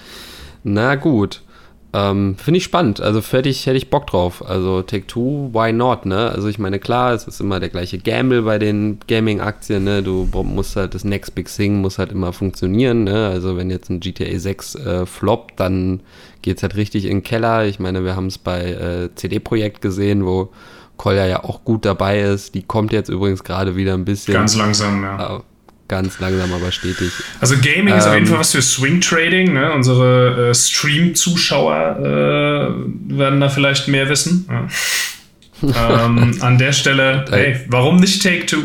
Na 0.64 0.96
gut. 0.96 1.42
Ähm, 1.94 2.36
Finde 2.38 2.58
ich 2.58 2.64
spannend. 2.64 3.00
Also 3.00 3.20
hätte 3.20 3.50
ich, 3.50 3.66
hätte 3.66 3.76
ich 3.76 3.90
Bock 3.90 4.06
drauf. 4.06 4.42
Also 4.48 4.80
Take 4.82 5.06
Two, 5.06 5.50
why 5.52 5.72
not, 5.72 6.06
ne? 6.06 6.30
Also 6.30 6.48
ich 6.48 6.58
meine, 6.58 6.78
klar, 6.78 7.12
es 7.12 7.24
ist 7.24 7.40
immer 7.40 7.60
der 7.60 7.68
gleiche 7.68 7.98
Gamble 7.98 8.42
bei 8.42 8.58
den 8.58 8.98
Gaming-Aktien, 9.06 9.84
ne? 9.84 10.02
Du 10.02 10.26
musst 10.42 10.76
halt, 10.76 10.94
das 10.94 11.04
Next 11.04 11.34
Big 11.34 11.48
Thing 11.48 11.80
muss 11.82 11.98
halt 11.98 12.10
immer 12.12 12.32
funktionieren, 12.32 13.04
ne? 13.04 13.28
Also 13.28 13.58
wenn 13.58 13.70
jetzt 13.70 13.90
ein 13.90 14.00
GTA 14.00 14.38
6 14.38 14.74
äh, 14.76 15.06
floppt, 15.06 15.60
dann 15.60 16.00
geht 16.40 16.56
es 16.56 16.62
halt 16.62 16.76
richtig 16.76 17.04
in 17.04 17.18
den 17.18 17.22
Keller. 17.22 17.66
Ich 17.66 17.78
meine, 17.78 18.04
wir 18.04 18.16
haben 18.16 18.26
es 18.26 18.38
bei 18.38 18.62
äh, 18.62 19.14
CD-Projekt 19.14 19.82
gesehen, 19.82 20.24
wo 20.24 20.50
Kolja 20.96 21.26
ja 21.26 21.44
auch 21.44 21.62
gut 21.64 21.84
dabei 21.84 22.20
ist. 22.20 22.54
Die 22.54 22.62
kommt 22.62 22.92
jetzt 22.92 23.10
übrigens 23.10 23.44
gerade 23.44 23.76
wieder 23.76 23.92
ein 23.94 24.06
bisschen. 24.06 24.34
Ganz 24.34 24.56
langsam, 24.56 25.02
ja. 25.02 25.36
Äh, 25.36 25.40
ganz 25.92 26.18
langsam, 26.20 26.50
aber 26.54 26.72
stetig. 26.72 27.10
Also 27.38 27.56
Gaming 27.56 27.88
ähm, 27.88 27.98
ist 27.98 28.06
auf 28.06 28.14
jeden 28.14 28.24
ähm, 28.24 28.30
Fall 28.32 28.40
was 28.40 28.52
für 28.52 28.62
Swing 28.62 29.02
Trading. 29.02 29.52
Ne? 29.52 29.72
Unsere 29.72 30.48
äh, 30.48 30.54
Stream-Zuschauer 30.54 31.98
äh, 31.98 33.14
werden 33.14 33.40
da 33.40 33.50
vielleicht 33.50 33.88
mehr 33.88 34.08
wissen. 34.08 34.48
Ja. 34.48 34.68
ähm, 36.06 36.38
an 36.40 36.56
der 36.56 36.72
Stelle, 36.72 37.26
hey, 37.28 37.60
warum 37.68 37.96
nicht 37.96 38.22
Take 38.22 38.46
Two? 38.46 38.62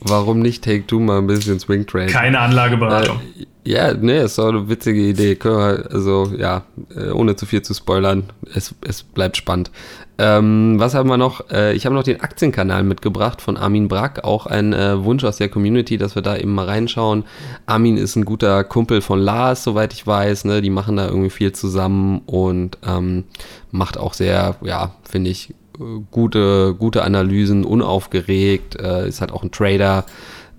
Warum 0.00 0.40
nicht 0.40 0.64
Take 0.64 0.84
Two 0.84 0.98
mal 0.98 1.18
ein 1.18 1.28
bisschen 1.28 1.60
Swing 1.60 1.86
Trading? 1.86 2.12
Keine 2.12 2.40
Anlageberatung. 2.40 3.20
Äh, 3.38 3.46
ja, 3.64 3.94
ne, 3.94 4.22
ist 4.22 4.38
doch 4.38 4.48
eine 4.48 4.68
witzige 4.68 5.00
Idee. 5.00 5.38
Also, 5.44 6.32
ja, 6.36 6.64
äh, 6.96 7.10
ohne 7.10 7.36
zu 7.36 7.46
viel 7.46 7.62
zu 7.62 7.74
spoilern, 7.74 8.24
es, 8.54 8.74
es 8.86 9.02
bleibt 9.02 9.36
spannend. 9.36 9.70
Ähm, 10.18 10.74
was 10.78 10.94
haben 10.94 11.08
wir 11.08 11.16
noch? 11.16 11.50
Äh, 11.50 11.74
ich 11.74 11.86
habe 11.86 11.94
noch 11.94 12.02
den 12.02 12.20
Aktienkanal 12.20 12.82
mitgebracht 12.82 13.40
von 13.40 13.56
Armin 13.56 13.88
Brack, 13.88 14.24
auch 14.24 14.46
ein 14.46 14.72
äh, 14.72 15.04
Wunsch 15.04 15.24
aus 15.24 15.38
der 15.38 15.48
Community, 15.48 15.96
dass 15.96 16.14
wir 16.14 16.22
da 16.22 16.36
eben 16.36 16.54
mal 16.54 16.66
reinschauen. 16.66 17.24
Armin 17.66 17.96
ist 17.96 18.16
ein 18.16 18.24
guter 18.24 18.64
Kumpel 18.64 19.00
von 19.00 19.18
Lars, 19.20 19.64
soweit 19.64 19.92
ich 19.92 20.06
weiß. 20.06 20.44
Ne? 20.44 20.60
Die 20.60 20.70
machen 20.70 20.96
da 20.96 21.06
irgendwie 21.06 21.30
viel 21.30 21.52
zusammen 21.52 22.22
und 22.26 22.78
ähm, 22.86 23.24
macht 23.70 23.96
auch 23.96 24.14
sehr, 24.14 24.56
ja, 24.62 24.94
finde 25.08 25.30
ich, 25.30 25.54
gute, 26.10 26.74
gute 26.74 27.02
Analysen, 27.02 27.64
unaufgeregt, 27.64 28.80
äh, 28.80 29.08
ist 29.08 29.20
halt 29.20 29.32
auch 29.32 29.42
ein 29.42 29.50
Trader. 29.50 30.04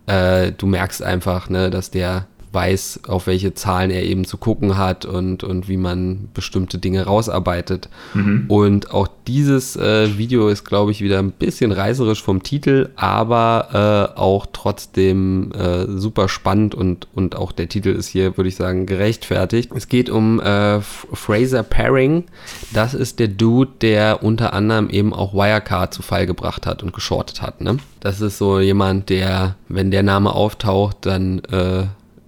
Äh, 0.05 0.51
du 0.51 0.65
merkst 0.65 1.03
einfach, 1.03 1.49
ne, 1.49 1.69
dass 1.69 1.91
der 1.91 2.27
weiß, 2.53 3.01
auf 3.07 3.27
welche 3.27 3.53
Zahlen 3.53 3.89
er 3.89 4.03
eben 4.03 4.25
zu 4.25 4.37
gucken 4.37 4.77
hat 4.77 5.05
und, 5.05 5.43
und 5.43 5.67
wie 5.67 5.77
man 5.77 6.29
bestimmte 6.33 6.77
Dinge 6.77 7.05
rausarbeitet. 7.05 7.89
Mhm. 8.13 8.45
Und 8.47 8.91
auch 8.91 9.07
dieses 9.27 9.75
äh, 9.75 10.17
Video 10.17 10.49
ist, 10.49 10.63
glaube 10.63 10.91
ich, 10.91 11.01
wieder 11.01 11.19
ein 11.19 11.31
bisschen 11.31 11.71
reißerisch 11.71 12.21
vom 12.21 12.43
Titel, 12.43 12.89
aber 12.95 14.13
äh, 14.15 14.19
auch 14.19 14.45
trotzdem 14.53 15.51
äh, 15.53 15.85
super 15.87 16.29
spannend 16.29 16.75
und, 16.75 17.07
und 17.15 17.35
auch 17.35 17.51
der 17.51 17.69
Titel 17.69 17.89
ist 17.89 18.07
hier, 18.07 18.37
würde 18.37 18.49
ich 18.49 18.55
sagen, 18.55 18.85
gerechtfertigt. 18.85 19.71
Es 19.75 19.87
geht 19.87 20.09
um 20.09 20.39
äh, 20.39 20.81
Fraser 20.81 21.63
Paring. 21.63 22.25
Das 22.71 22.93
ist 22.93 23.19
der 23.19 23.29
Dude, 23.29 23.71
der 23.81 24.23
unter 24.23 24.53
anderem 24.53 24.89
eben 24.89 25.13
auch 25.13 25.33
Wirecard 25.33 25.93
zu 25.93 26.03
Fall 26.03 26.27
gebracht 26.27 26.67
hat 26.67 26.83
und 26.83 26.93
geschortet 26.93 27.41
hat. 27.41 27.61
Ne? 27.61 27.77
Das 27.99 28.21
ist 28.21 28.37
so 28.37 28.59
jemand, 28.59 29.09
der, 29.09 29.55
wenn 29.69 29.89
der 29.89 30.03
Name 30.03 30.33
auftaucht, 30.33 30.97
dann 31.01 31.39
äh, 31.45 31.85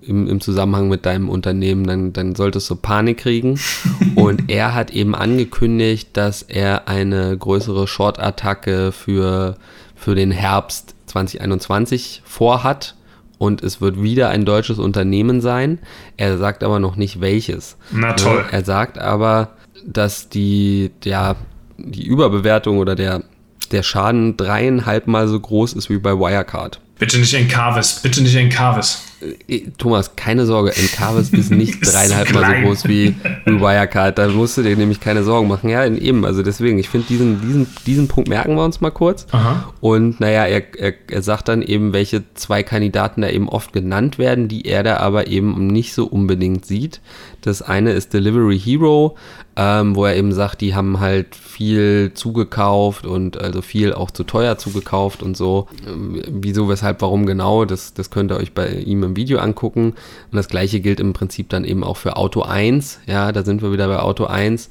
im, 0.07 0.27
im 0.27 0.41
Zusammenhang 0.41 0.87
mit 0.87 1.05
deinem 1.05 1.29
Unternehmen, 1.29 1.85
dann, 1.85 2.13
dann 2.13 2.35
solltest 2.35 2.69
du 2.69 2.75
Panik 2.75 3.17
kriegen. 3.17 3.59
und 4.15 4.49
er 4.49 4.73
hat 4.73 4.91
eben 4.91 5.15
angekündigt, 5.15 6.09
dass 6.13 6.41
er 6.41 6.87
eine 6.87 7.37
größere 7.37 7.87
Short-Attacke 7.87 8.91
für, 8.91 9.57
für 9.95 10.15
den 10.15 10.31
Herbst 10.31 10.95
2021 11.07 12.21
vorhat. 12.25 12.95
Und 13.37 13.61
es 13.63 13.81
wird 13.81 14.01
wieder 14.01 14.29
ein 14.29 14.45
deutsches 14.45 14.79
Unternehmen 14.79 15.41
sein. 15.41 15.79
Er 16.15 16.37
sagt 16.37 16.63
aber 16.63 16.79
noch 16.79 16.95
nicht 16.95 17.19
welches. 17.19 17.75
Na 17.91 18.13
toll. 18.13 18.45
Er 18.49 18.63
sagt 18.63 18.97
aber, 18.97 19.49
dass 19.85 20.29
die, 20.29 20.91
ja, 21.03 21.35
die 21.77 22.05
Überbewertung 22.05 22.77
oder 22.77 22.95
der, 22.95 23.23
der 23.71 23.83
Schaden 23.83 24.37
dreieinhalb 24.37 25.07
Mal 25.07 25.27
so 25.27 25.39
groß 25.39 25.73
ist 25.73 25.89
wie 25.89 25.97
bei 25.97 26.13
Wirecard. 26.13 26.79
Bitte 26.97 27.19
nicht 27.19 27.33
in 27.33 27.47
Carvis, 27.49 27.99
bitte 28.01 28.21
nicht 28.21 28.35
in 28.35 28.49
Carvis. 28.49 29.03
Äh, 29.47 29.61
Thomas, 29.77 30.15
keine 30.15 30.45
Sorge, 30.45 30.75
Encarvis 30.75 31.29
ist 31.31 31.51
nicht 31.51 31.79
dreieinhalb 31.81 32.33
Mal 32.33 32.45
so 32.45 32.67
groß 32.67 32.87
wie, 32.87 33.15
wie 33.45 33.59
Wirecard. 33.59 34.17
Da 34.17 34.27
musst 34.27 34.57
du 34.57 34.63
dir 34.63 34.75
nämlich 34.75 34.99
keine 34.99 35.23
Sorgen 35.23 35.47
machen. 35.47 35.69
Ja, 35.69 35.85
eben, 35.85 36.25
also 36.25 36.43
deswegen, 36.43 36.77
ich 36.79 36.89
finde, 36.89 37.07
diesen, 37.07 37.41
diesen, 37.41 37.67
diesen 37.85 38.07
Punkt 38.07 38.29
merken 38.29 38.55
wir 38.55 38.63
uns 38.63 38.81
mal 38.81 38.91
kurz. 38.91 39.27
Aha. 39.31 39.73
Und 39.81 40.19
naja, 40.19 40.45
er, 40.45 40.75
er, 40.77 40.93
er 41.09 41.21
sagt 41.21 41.47
dann 41.47 41.61
eben, 41.61 41.93
welche 41.93 42.23
zwei 42.33 42.63
Kandidaten 42.63 43.21
da 43.21 43.29
eben 43.29 43.49
oft 43.49 43.73
genannt 43.73 44.17
werden, 44.17 44.47
die 44.47 44.65
er 44.65 44.83
da 44.83 44.97
aber 44.97 45.27
eben 45.27 45.67
nicht 45.67 45.93
so 45.93 46.05
unbedingt 46.05 46.65
sieht. 46.65 47.01
Das 47.41 47.61
eine 47.61 47.91
ist 47.91 48.13
Delivery 48.13 48.59
Hero, 48.59 49.15
ähm, 49.55 49.95
wo 49.95 50.05
er 50.05 50.15
eben 50.15 50.33
sagt, 50.33 50.61
die 50.61 50.75
haben 50.75 50.99
halt 50.99 51.35
viel 51.35 52.11
zugekauft 52.13 53.05
und 53.05 53.37
also 53.37 53.61
viel 53.61 53.93
auch 53.93 54.11
zu 54.11 54.23
teuer 54.23 54.57
zugekauft 54.57 55.23
und 55.23 55.37
so. 55.37 55.67
Ähm, 55.87 56.21
wieso, 56.27 56.67
weshalb, 56.67 57.01
warum 57.01 57.25
genau, 57.25 57.65
das, 57.65 57.93
das 57.93 58.09
könnt 58.09 58.31
ihr 58.31 58.37
euch 58.37 58.53
bei 58.53 58.67
ihm 58.67 59.03
im 59.03 59.14
Video 59.15 59.39
angucken. 59.39 59.93
Und 60.31 60.35
das 60.35 60.47
gleiche 60.47 60.79
gilt 60.79 60.99
im 60.99 61.13
Prinzip 61.13 61.49
dann 61.49 61.65
eben 61.65 61.83
auch 61.83 61.97
für 61.97 62.17
Auto 62.17 62.41
1. 62.41 62.99
Ja, 63.05 63.31
da 63.31 63.43
sind 63.43 63.61
wir 63.61 63.71
wieder 63.71 63.87
bei 63.87 63.99
Auto 63.99 64.25
1. 64.25 64.69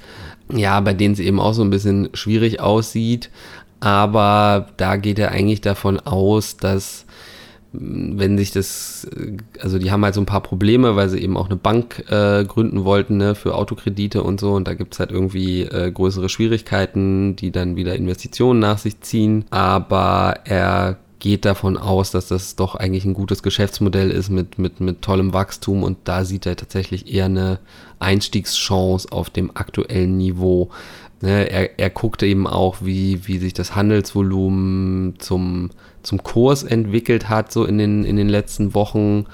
Ja, 0.52 0.80
bei 0.80 0.94
denen 0.94 1.14
es 1.14 1.20
eben 1.20 1.40
auch 1.40 1.54
so 1.54 1.62
ein 1.62 1.70
bisschen 1.70 2.10
schwierig 2.14 2.60
aussieht. 2.60 3.30
Aber 3.80 4.68
da 4.76 4.96
geht 4.96 5.18
er 5.18 5.30
eigentlich 5.32 5.60
davon 5.60 6.00
aus, 6.00 6.56
dass 6.56 7.04
wenn 7.76 8.38
sich 8.38 8.52
das, 8.52 9.06
also 9.60 9.78
die 9.78 9.90
haben 9.90 10.04
halt 10.04 10.14
so 10.14 10.20
ein 10.20 10.26
paar 10.26 10.42
Probleme, 10.42 10.96
weil 10.96 11.08
sie 11.08 11.18
eben 11.18 11.36
auch 11.36 11.46
eine 11.46 11.56
Bank 11.56 12.04
äh, 12.08 12.44
gründen 12.44 12.84
wollten 12.84 13.16
ne, 13.16 13.34
für 13.34 13.54
Autokredite 13.54 14.22
und 14.22 14.38
so 14.38 14.52
und 14.52 14.68
da 14.68 14.74
gibt 14.74 14.94
es 14.94 15.00
halt 15.00 15.10
irgendwie 15.10 15.62
äh, 15.62 15.90
größere 15.90 16.28
Schwierigkeiten, 16.28 17.36
die 17.36 17.50
dann 17.50 17.76
wieder 17.76 17.96
Investitionen 17.96 18.60
nach 18.60 18.78
sich 18.78 19.00
ziehen. 19.00 19.44
Aber 19.50 20.36
er 20.44 20.98
geht 21.24 21.46
davon 21.46 21.78
aus, 21.78 22.10
dass 22.10 22.28
das 22.28 22.54
doch 22.54 22.74
eigentlich 22.74 23.06
ein 23.06 23.14
gutes 23.14 23.42
Geschäftsmodell 23.42 24.10
ist 24.10 24.28
mit, 24.28 24.58
mit, 24.58 24.80
mit 24.80 25.00
tollem 25.00 25.32
Wachstum 25.32 25.82
und 25.82 25.96
da 26.04 26.22
sieht 26.26 26.44
er 26.44 26.54
tatsächlich 26.54 27.10
eher 27.10 27.24
eine 27.24 27.60
Einstiegschance 27.98 29.10
auf 29.10 29.30
dem 29.30 29.50
aktuellen 29.56 30.18
Niveau. 30.18 30.68
Ne, 31.22 31.50
er, 31.50 31.78
er 31.78 31.88
guckte 31.88 32.26
eben 32.26 32.46
auch, 32.46 32.76
wie, 32.82 33.26
wie 33.26 33.38
sich 33.38 33.54
das 33.54 33.74
Handelsvolumen 33.74 35.14
zum, 35.18 35.70
zum 36.02 36.22
Kurs 36.22 36.62
entwickelt 36.62 37.30
hat, 37.30 37.50
so 37.50 37.64
in 37.64 37.78
den, 37.78 38.04
in 38.04 38.16
den 38.16 38.28
letzten 38.28 38.74
Wochen, 38.74 39.24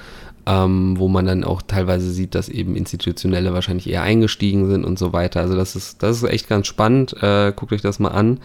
ähm, 0.46 0.98
wo 0.98 1.09
man 1.09 1.26
dann 1.26 1.44
auch 1.44 1.62
teilweise 1.62 2.11
sieht, 2.11 2.35
dass 2.35 2.48
eben 2.48 2.76
Institutionelle 2.76 3.53
wahrscheinlich 3.53 3.88
eher 3.88 4.03
eingestiegen 4.03 4.68
sind 4.68 4.85
und 4.85 4.98
so 4.98 5.12
weiter. 5.12 5.40
Also 5.40 5.57
das 5.57 5.76
ist, 5.76 6.03
das 6.03 6.16
ist 6.22 6.29
echt 6.29 6.48
ganz 6.48 6.66
spannend. 6.66 7.14
Äh, 7.22 7.53
guckt 7.55 7.72
euch 7.72 7.83
das 7.83 7.98
mal 7.98 8.09
an. 8.09 8.40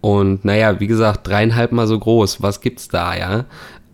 Und 0.00 0.44
naja, 0.44 0.80
wie 0.80 0.86
gesagt, 0.86 1.26
dreieinhalb 1.26 1.72
Mal 1.72 1.86
so 1.86 1.98
groß. 1.98 2.42
Was 2.42 2.60
gibt's 2.60 2.88
da, 2.88 3.16
ja? 3.16 3.44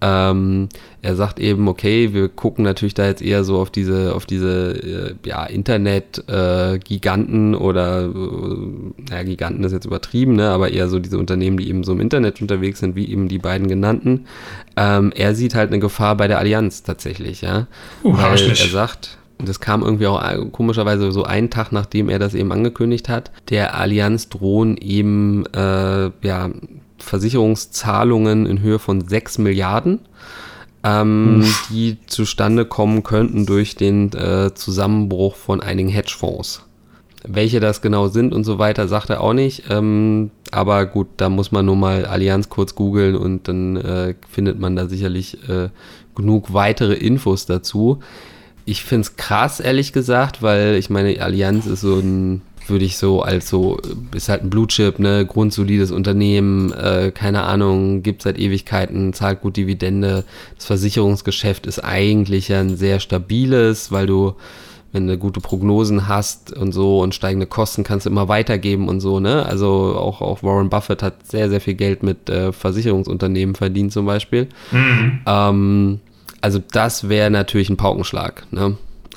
Ähm, 0.01 0.69
er 1.05 1.15
sagt 1.17 1.39
eben, 1.39 1.69
okay, 1.69 2.15
wir 2.15 2.31
gucken 2.31 2.65
natürlich 2.65 2.95
da 2.95 3.07
jetzt 3.07 3.21
eher 3.21 3.45
so 3.45 3.59
auf 3.59 3.71
diese, 3.71 4.15
auf 4.15 4.25
diese 4.25 5.17
äh, 5.23 5.29
ja, 5.29 5.45
Internet-Giganten 5.45 7.53
äh, 7.53 7.57
oder, 7.57 8.05
äh, 8.05 8.11
ja, 9.11 9.23
Giganten 9.23 9.63
ist 9.65 9.73
jetzt 9.73 9.85
übertrieben, 9.85 10.35
ne, 10.35 10.49
aber 10.49 10.71
eher 10.71 10.89
so 10.89 10.99
diese 10.99 11.19
Unternehmen, 11.19 11.59
die 11.59 11.69
eben 11.69 11.85
so 11.85 11.93
im 11.93 12.01
Internet 12.01 12.41
unterwegs 12.41 12.81
sind, 12.81 12.97
wie 12.97 13.11
eben 13.11 13.29
die 13.29 13.37
beiden 13.37 13.69
genannten. 13.69 14.25
Ähm, 14.79 15.13
er 15.15 15.35
sieht 15.35 15.55
halt 15.55 15.71
eine 15.71 15.79
Gefahr 15.79 16.17
bei 16.17 16.27
der 16.27 16.39
Allianz 16.39 16.83
tatsächlich, 16.83 17.43
ja. 17.43 17.67
Uh, 18.03 18.17
Weil 18.17 18.41
er 18.41 18.55
sagt, 18.55 19.19
das 19.37 19.61
kam 19.61 19.83
irgendwie 19.83 20.07
auch 20.07 20.25
äh, 20.25 20.39
komischerweise 20.53 21.13
so 21.13 21.25
einen 21.25 21.51
Tag, 21.51 21.71
nachdem 21.71 22.09
er 22.09 22.19
das 22.19 22.33
eben 22.33 22.51
angekündigt 22.51 23.11
hat. 23.11 23.31
Der 23.51 23.79
Allianz 23.79 24.31
drohen 24.31 24.79
eben 24.79 25.45
äh, 25.55 26.11
ja, 26.23 26.49
Versicherungszahlungen 26.97 28.47
in 28.47 28.63
Höhe 28.63 28.79
von 28.79 29.07
6 29.07 29.37
Milliarden, 29.37 30.01
ähm, 30.85 31.45
die 31.71 31.97
zustande 32.07 32.67
kommen 32.67 33.03
könnten 33.03 33.47
durch 33.47 33.75
den 33.75 34.13
äh, 34.13 34.53
Zusammenbruch 34.55 35.35
von 35.35 35.61
einigen 35.61 35.89
Hedgefonds. 35.89 36.63
Welche 37.27 37.59
das 37.59 37.81
genau 37.81 38.09
sind 38.09 38.35
und 38.35 38.45
so 38.45 38.59
weiter, 38.59 38.87
sagt 38.87 39.09
er 39.09 39.23
auch 39.23 39.33
nicht. 39.33 39.65
Ähm, 39.71 40.31
aber 40.51 40.85
gut, 40.85 41.09
da 41.17 41.31
muss 41.31 41.53
man 41.53 41.65
nur 41.65 41.77
mal 41.77 42.05
Allianz 42.05 42.51
kurz 42.51 42.75
googeln 42.75 43.17
und 43.17 43.49
dann 43.49 43.77
äh, 43.77 44.15
findet 44.29 44.61
man 44.61 44.77
da 44.77 44.87
sicherlich 44.87 45.49
äh, 45.49 45.71
genug 46.15 46.53
weitere 46.53 46.93
Infos 46.93 47.47
dazu. 47.47 48.01
Ich 48.67 48.85
finde 48.85 49.03
es 49.03 49.17
krass, 49.17 49.61
ehrlich 49.61 49.95
gesagt, 49.95 50.43
weil 50.43 50.77
ich 50.77 50.91
meine, 50.91 51.21
Allianz 51.21 51.67
ist 51.67 51.81
so 51.81 51.99
ein 51.99 52.43
würde 52.69 52.85
ich 52.85 52.97
so 52.97 53.23
als 53.23 53.49
so, 53.49 53.79
ist 54.15 54.29
halt 54.29 54.43
ein 54.43 54.51
Blue 54.51 54.67
Chip, 54.67 54.99
ne, 54.99 55.27
grundsolides 55.27 55.91
Unternehmen, 55.91 56.73
äh, 56.73 57.13
keine 57.15 57.43
Ahnung, 57.43 58.03
gibt 58.03 58.23
seit 58.23 58.39
Ewigkeiten, 58.39 59.13
zahlt 59.13 59.41
gut 59.41 59.57
Dividende. 59.57 60.25
Das 60.57 60.67
Versicherungsgeschäft 60.67 61.67
ist 61.67 61.79
eigentlich 61.81 62.49
ja 62.49 62.61
ein 62.61 62.77
sehr 62.77 63.01
stabiles, 63.01 63.93
weil 63.93 64.07
du, 64.07 64.35
wenn 64.93 65.07
du 65.07 65.19
gute 65.19 65.41
Prognosen 65.41 66.09
hast 66.09 66.53
und 66.57 66.73
so 66.73 67.01
und 67.01 67.15
steigende 67.15 67.47
Kosten 67.47 67.85
kannst 67.85 68.07
du 68.07 68.11
immer 68.11 68.29
weitergeben 68.29 68.89
und 68.89 69.01
so, 69.01 69.21
ne? 69.21 69.45
Also 69.45 69.97
auch, 69.97 70.21
auch 70.21 70.43
Warren 70.43 70.71
Buffett 70.71 71.03
hat 71.03 71.27
sehr, 71.27 71.51
sehr 71.51 71.61
viel 71.61 71.75
Geld 71.75 72.03
mit 72.03 72.31
äh, 72.31 72.53
Versicherungsunternehmen 72.53 73.55
verdient 73.55 73.93
zum 73.93 74.07
Beispiel. 74.07 74.49
Mhm. 74.71 75.21
Ähm, 75.27 76.01
also 76.41 76.61
das 76.73 77.09
wäre 77.09 77.31
natürlich 77.31 77.71
ein 77.71 77.77
Paukenschlag, 77.77 78.45
ne? 78.51 78.77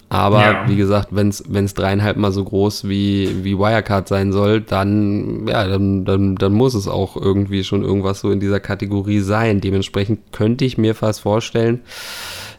Aber 0.09 0.39
ja. 0.39 0.69
wie 0.69 0.77
gesagt, 0.77 1.09
wenn 1.11 1.29
es 1.29 1.73
dreieinhalb 1.73 2.15
Mal 2.15 2.31
so 2.31 2.43
groß 2.43 2.87
wie, 2.87 3.43
wie 3.43 3.57
Wirecard 3.57 4.07
sein 4.07 4.31
soll, 4.31 4.61
dann, 4.61 5.47
ja, 5.47 5.67
dann, 5.67 6.05
dann, 6.05 6.35
dann 6.35 6.53
muss 6.53 6.75
es 6.75 6.87
auch 6.87 7.17
irgendwie 7.17 7.65
schon 7.65 7.83
irgendwas 7.83 8.21
so 8.21 8.31
in 8.31 8.39
dieser 8.39 8.61
Kategorie 8.61 9.19
sein. 9.19 9.59
Dementsprechend 9.59 10.31
könnte 10.31 10.63
ich 10.63 10.77
mir 10.77 10.95
fast 10.95 11.19
vorstellen, 11.19 11.81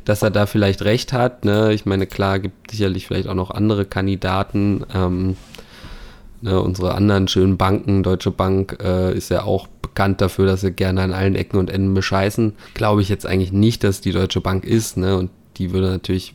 dass 0.04 0.22
er 0.22 0.30
da 0.30 0.44
vielleicht 0.44 0.82
recht 0.82 1.14
hat. 1.14 1.46
Ne? 1.46 1.72
Ich 1.72 1.86
meine, 1.86 2.06
klar, 2.06 2.38
gibt 2.38 2.70
sicherlich 2.70 3.06
vielleicht 3.06 3.28
auch 3.28 3.34
noch 3.34 3.50
andere 3.50 3.86
Kandidaten. 3.86 4.84
Ähm, 4.94 5.36
ne, 6.42 6.60
unsere 6.60 6.94
anderen 6.94 7.28
schönen 7.28 7.56
Banken, 7.56 8.02
Deutsche 8.02 8.30
Bank 8.30 8.78
äh, 8.82 9.16
ist 9.16 9.30
ja 9.30 9.44
auch 9.44 9.68
bekannt 9.80 10.20
dafür, 10.20 10.44
dass 10.44 10.60
sie 10.60 10.72
gerne 10.72 11.00
an 11.00 11.14
allen 11.14 11.34
Ecken 11.34 11.58
und 11.58 11.70
Enden 11.70 11.94
bescheißen. 11.94 12.52
Glaube 12.74 13.00
ich 13.00 13.08
jetzt 13.08 13.24
eigentlich 13.24 13.52
nicht, 13.52 13.84
dass 13.84 14.02
die 14.02 14.12
Deutsche 14.12 14.42
Bank 14.42 14.64
ist. 14.64 14.98
Ne? 14.98 15.16
Und 15.16 15.30
die 15.56 15.72
würde 15.72 15.88
natürlich 15.88 16.34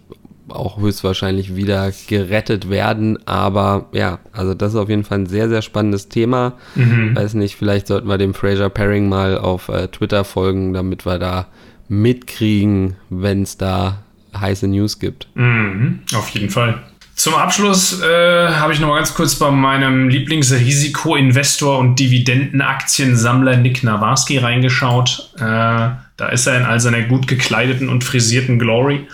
auch 0.49 0.77
höchstwahrscheinlich 0.79 1.55
wieder 1.55 1.91
gerettet 2.07 2.69
werden. 2.69 3.17
Aber 3.25 3.87
ja, 3.91 4.19
also 4.31 4.53
das 4.53 4.73
ist 4.73 4.79
auf 4.79 4.89
jeden 4.89 5.03
Fall 5.03 5.19
ein 5.19 5.27
sehr, 5.27 5.49
sehr 5.49 5.61
spannendes 5.61 6.09
Thema. 6.09 6.53
Mhm. 6.75 7.15
Weiß 7.15 7.33
nicht, 7.35 7.55
vielleicht 7.55 7.87
sollten 7.87 8.07
wir 8.07 8.17
dem 8.17 8.33
Fraser 8.33 8.69
Paring 8.69 9.09
mal 9.09 9.37
auf 9.37 9.69
äh, 9.69 9.87
Twitter 9.87 10.23
folgen, 10.23 10.73
damit 10.73 11.05
wir 11.05 11.19
da 11.19 11.47
mitkriegen, 11.87 12.95
wenn 13.09 13.43
es 13.43 13.57
da 13.57 14.03
heiße 14.37 14.67
News 14.67 14.99
gibt. 14.99 15.27
Mhm, 15.35 15.99
auf 16.15 16.29
jeden 16.29 16.49
Fall. 16.49 16.81
Zum 17.15 17.35
Abschluss 17.35 18.01
äh, 18.01 18.47
habe 18.49 18.73
ich 18.73 18.79
noch 18.79 18.87
mal 18.87 18.95
ganz 18.95 19.13
kurz 19.13 19.35
bei 19.35 19.51
meinem 19.51 20.09
Lieblingsrisikoinvestor 20.09 21.77
und 21.77 21.99
Dividendenaktiensammler 21.99 23.57
Nick 23.57 23.83
Nawarski 23.83 24.39
reingeschaut. 24.39 25.31
Äh, 25.37 25.39
da 25.39 26.29
ist 26.31 26.47
er 26.47 26.57
in 26.57 26.63
all 26.63 26.79
seiner 26.79 27.03
gut 27.03 27.27
gekleideten 27.27 27.87
und 27.87 28.03
frisierten 28.03 28.57
Glory 28.57 29.07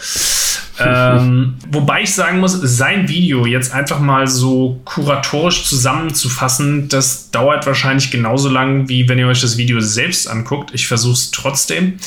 ähm, 0.79 1.55
wobei 1.71 2.03
ich 2.03 2.13
sagen 2.13 2.39
muss, 2.39 2.53
sein 2.53 3.07
Video 3.07 3.45
jetzt 3.45 3.73
einfach 3.73 3.99
mal 3.99 4.27
so 4.27 4.79
kuratorisch 4.85 5.63
zusammenzufassen, 5.65 6.89
das 6.89 7.31
dauert 7.31 7.65
wahrscheinlich 7.65 8.11
genauso 8.11 8.49
lang, 8.49 8.89
wie 8.89 9.07
wenn 9.09 9.19
ihr 9.19 9.27
euch 9.27 9.41
das 9.41 9.57
Video 9.57 9.79
selbst 9.79 10.27
anguckt. 10.29 10.71
Ich 10.73 10.87
versuche 10.87 11.13
es 11.13 11.31
trotzdem. 11.31 11.99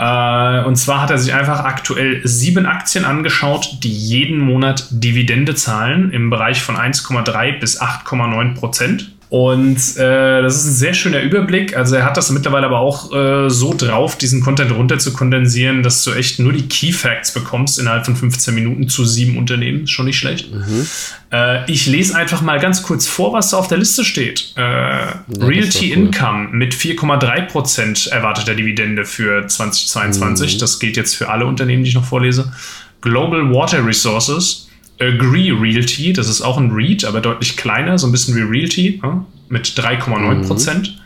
Äh, 0.00 0.64
und 0.64 0.76
zwar 0.76 1.02
hat 1.02 1.10
er 1.10 1.18
sich 1.18 1.34
einfach 1.34 1.60
aktuell 1.60 2.22
sieben 2.24 2.64
Aktien 2.64 3.04
angeschaut, 3.04 3.78
die 3.82 3.92
jeden 3.92 4.38
Monat 4.38 4.86
Dividende 4.90 5.54
zahlen 5.54 6.10
im 6.12 6.30
Bereich 6.30 6.62
von 6.62 6.76
1,3 6.76 7.60
bis 7.60 7.80
8,9 7.80 8.54
Prozent. 8.54 9.12
Und 9.30 9.76
äh, 9.96 10.42
das 10.42 10.56
ist 10.56 10.66
ein 10.66 10.74
sehr 10.74 10.92
schöner 10.92 11.20
Überblick. 11.20 11.76
Also 11.76 11.94
er 11.94 12.04
hat 12.04 12.16
das 12.16 12.30
mittlerweile 12.32 12.66
aber 12.66 12.80
auch 12.80 13.14
äh, 13.14 13.48
so 13.48 13.72
drauf, 13.72 14.18
diesen 14.18 14.40
Content 14.40 14.72
runter 14.72 14.98
zu 14.98 15.12
kondensieren, 15.12 15.84
dass 15.84 16.02
du 16.02 16.10
echt 16.10 16.40
nur 16.40 16.52
die 16.52 16.66
Key 16.66 16.92
Facts 16.92 17.32
bekommst 17.32 17.78
innerhalb 17.78 18.04
von 18.04 18.16
15 18.16 18.52
Minuten 18.52 18.88
zu 18.88 19.04
sieben 19.04 19.38
Unternehmen. 19.38 19.86
Schon 19.86 20.06
nicht 20.06 20.18
schlecht. 20.18 20.52
Mhm. 20.52 20.84
Äh, 21.32 21.70
ich 21.70 21.86
lese 21.86 22.16
einfach 22.16 22.42
mal 22.42 22.58
ganz 22.58 22.82
kurz 22.82 23.06
vor, 23.06 23.32
was 23.32 23.50
da 23.50 23.58
auf 23.58 23.68
der 23.68 23.78
Liste 23.78 24.04
steht. 24.04 24.52
Äh, 24.56 24.62
Realty 24.62 25.92
cool. 25.92 26.06
Income 26.06 26.48
mit 26.50 26.74
4,3% 26.74 28.10
erwarteter 28.10 28.56
Dividende 28.56 29.04
für 29.04 29.46
2022. 29.46 30.56
Mhm. 30.56 30.58
Das 30.58 30.80
gilt 30.80 30.96
jetzt 30.96 31.14
für 31.14 31.28
alle 31.28 31.46
Unternehmen, 31.46 31.84
die 31.84 31.90
ich 31.90 31.94
noch 31.94 32.04
vorlese. 32.04 32.52
Global 33.00 33.48
Water 33.54 33.86
Resources 33.86 34.69
Agree 35.00 35.50
Realty, 35.50 36.12
das 36.12 36.28
ist 36.28 36.42
auch 36.42 36.58
ein 36.58 36.70
REIT, 36.70 37.04
aber 37.04 37.20
deutlich 37.20 37.56
kleiner, 37.56 37.98
so 37.98 38.06
ein 38.06 38.12
bisschen 38.12 38.36
wie 38.36 38.42
Realty, 38.42 39.00
ja, 39.02 39.24
mit 39.48 39.66
3,9 39.66 40.46
Prozent. 40.46 40.96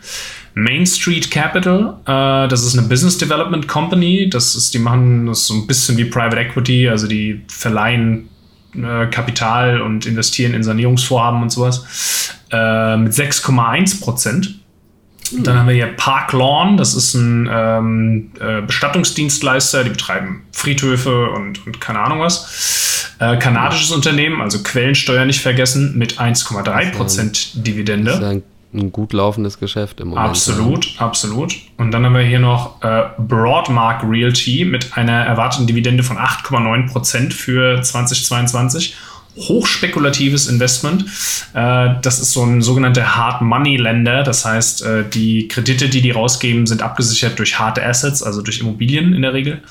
Mhm. 0.55 0.63
Main 0.63 0.85
Street 0.85 1.31
Capital, 1.31 1.97
äh, 2.05 2.47
das 2.47 2.65
ist 2.65 2.77
eine 2.77 2.87
Business 2.87 3.17
Development 3.17 3.67
Company, 3.67 4.29
das 4.29 4.55
ist, 4.55 4.73
die 4.73 4.79
machen 4.79 5.25
das 5.25 5.47
so 5.47 5.53
ein 5.53 5.67
bisschen 5.67 5.97
wie 5.97 6.05
Private 6.05 6.37
Equity, 6.37 6.87
also 6.87 7.07
die 7.07 7.41
verleihen 7.49 8.29
äh, 8.73 9.07
Kapital 9.07 9.81
und 9.81 10.05
investieren 10.05 10.53
in 10.53 10.63
Sanierungsvorhaben 10.63 11.41
und 11.41 11.51
sowas, 11.51 12.33
äh, 12.51 12.97
mit 12.97 13.13
6,1 13.13 14.01
Prozent. 14.01 14.59
Dann 15.31 15.57
haben 15.57 15.67
wir 15.67 15.75
hier 15.75 15.87
Park 15.87 16.33
Lawn, 16.33 16.77
das 16.77 16.93
ist 16.93 17.15
ein 17.15 17.49
ähm, 17.51 18.31
äh, 18.39 18.61
Bestattungsdienstleister, 18.61 19.83
die 19.83 19.89
betreiben 19.89 20.43
Friedhöfe 20.51 21.31
und, 21.31 21.65
und 21.65 21.81
keine 21.81 21.99
Ahnung 21.99 22.19
was. 22.19 23.15
Äh, 23.19 23.37
kanadisches 23.37 23.91
Unternehmen, 23.91 24.41
also 24.41 24.61
Quellensteuer 24.61 25.25
nicht 25.25 25.41
vergessen, 25.41 25.97
mit 25.97 26.19
1,3% 26.19 27.63
Dividende. 27.63 28.11
Das 28.11 28.19
ist 28.19 28.25
ein, 28.25 28.43
ein, 28.73 28.91
gut 28.91 29.13
laufendes 29.13 29.57
Geschäft 29.57 29.99
im 30.01 30.09
Moment. 30.09 30.27
Absolut, 30.27 30.85
ja. 30.85 31.01
absolut. 31.01 31.55
Und 31.77 31.91
dann 31.91 32.05
haben 32.05 32.13
wir 32.13 32.21
hier 32.21 32.39
noch 32.39 32.83
äh, 32.83 33.03
Broadmark 33.17 34.03
Realty 34.03 34.65
mit 34.65 34.97
einer 34.97 35.23
erwarteten 35.25 35.65
Dividende 35.65 36.03
von 36.03 36.17
8,9% 36.17 37.31
für 37.31 37.81
2022 37.81 38.95
hochspekulatives 39.37 40.47
Investment. 40.47 41.05
Äh, 41.53 41.95
das 42.01 42.19
ist 42.19 42.31
so 42.31 42.43
ein 42.43 42.61
sogenannter 42.61 43.15
Hard 43.15 43.41
Money 43.41 43.77
Lender. 43.77 44.23
Das 44.23 44.45
heißt, 44.45 44.83
äh, 44.83 45.03
die 45.09 45.47
Kredite, 45.47 45.89
die 45.89 46.01
die 46.01 46.11
rausgeben, 46.11 46.65
sind 46.65 46.81
abgesichert 46.81 47.37
durch 47.39 47.59
harte 47.59 47.85
Assets, 47.85 48.23
also 48.23 48.41
durch 48.41 48.59
Immobilien 48.59 49.13
in 49.13 49.21
der 49.21 49.33
Regel. 49.33 49.61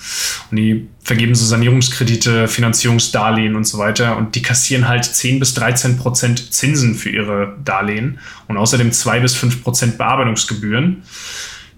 Und 0.51 0.57
die 0.57 0.87
vergeben 1.03 1.35
so 1.35 1.45
Sanierungskredite, 1.45 2.49
Finanzierungsdarlehen 2.49 3.57
und 3.57 3.65
so 3.65 3.79
weiter. 3.79 4.17
Und 4.17 4.35
die 4.35 4.43
kassieren 4.43 4.89
halt 4.89 5.05
10 5.05 5.39
bis 5.39 5.55
13 5.55 5.97
Prozent 5.97 6.53
Zinsen 6.53 6.95
für 6.95 7.11
ihre 7.11 7.57
Darlehen 7.65 8.19
und 8.49 8.57
außerdem 8.57 8.93
2 8.93 9.21
bis 9.21 9.35
5 9.35 9.63
Prozent 9.63 9.99
Bearbeitungsgebühren 9.99 11.03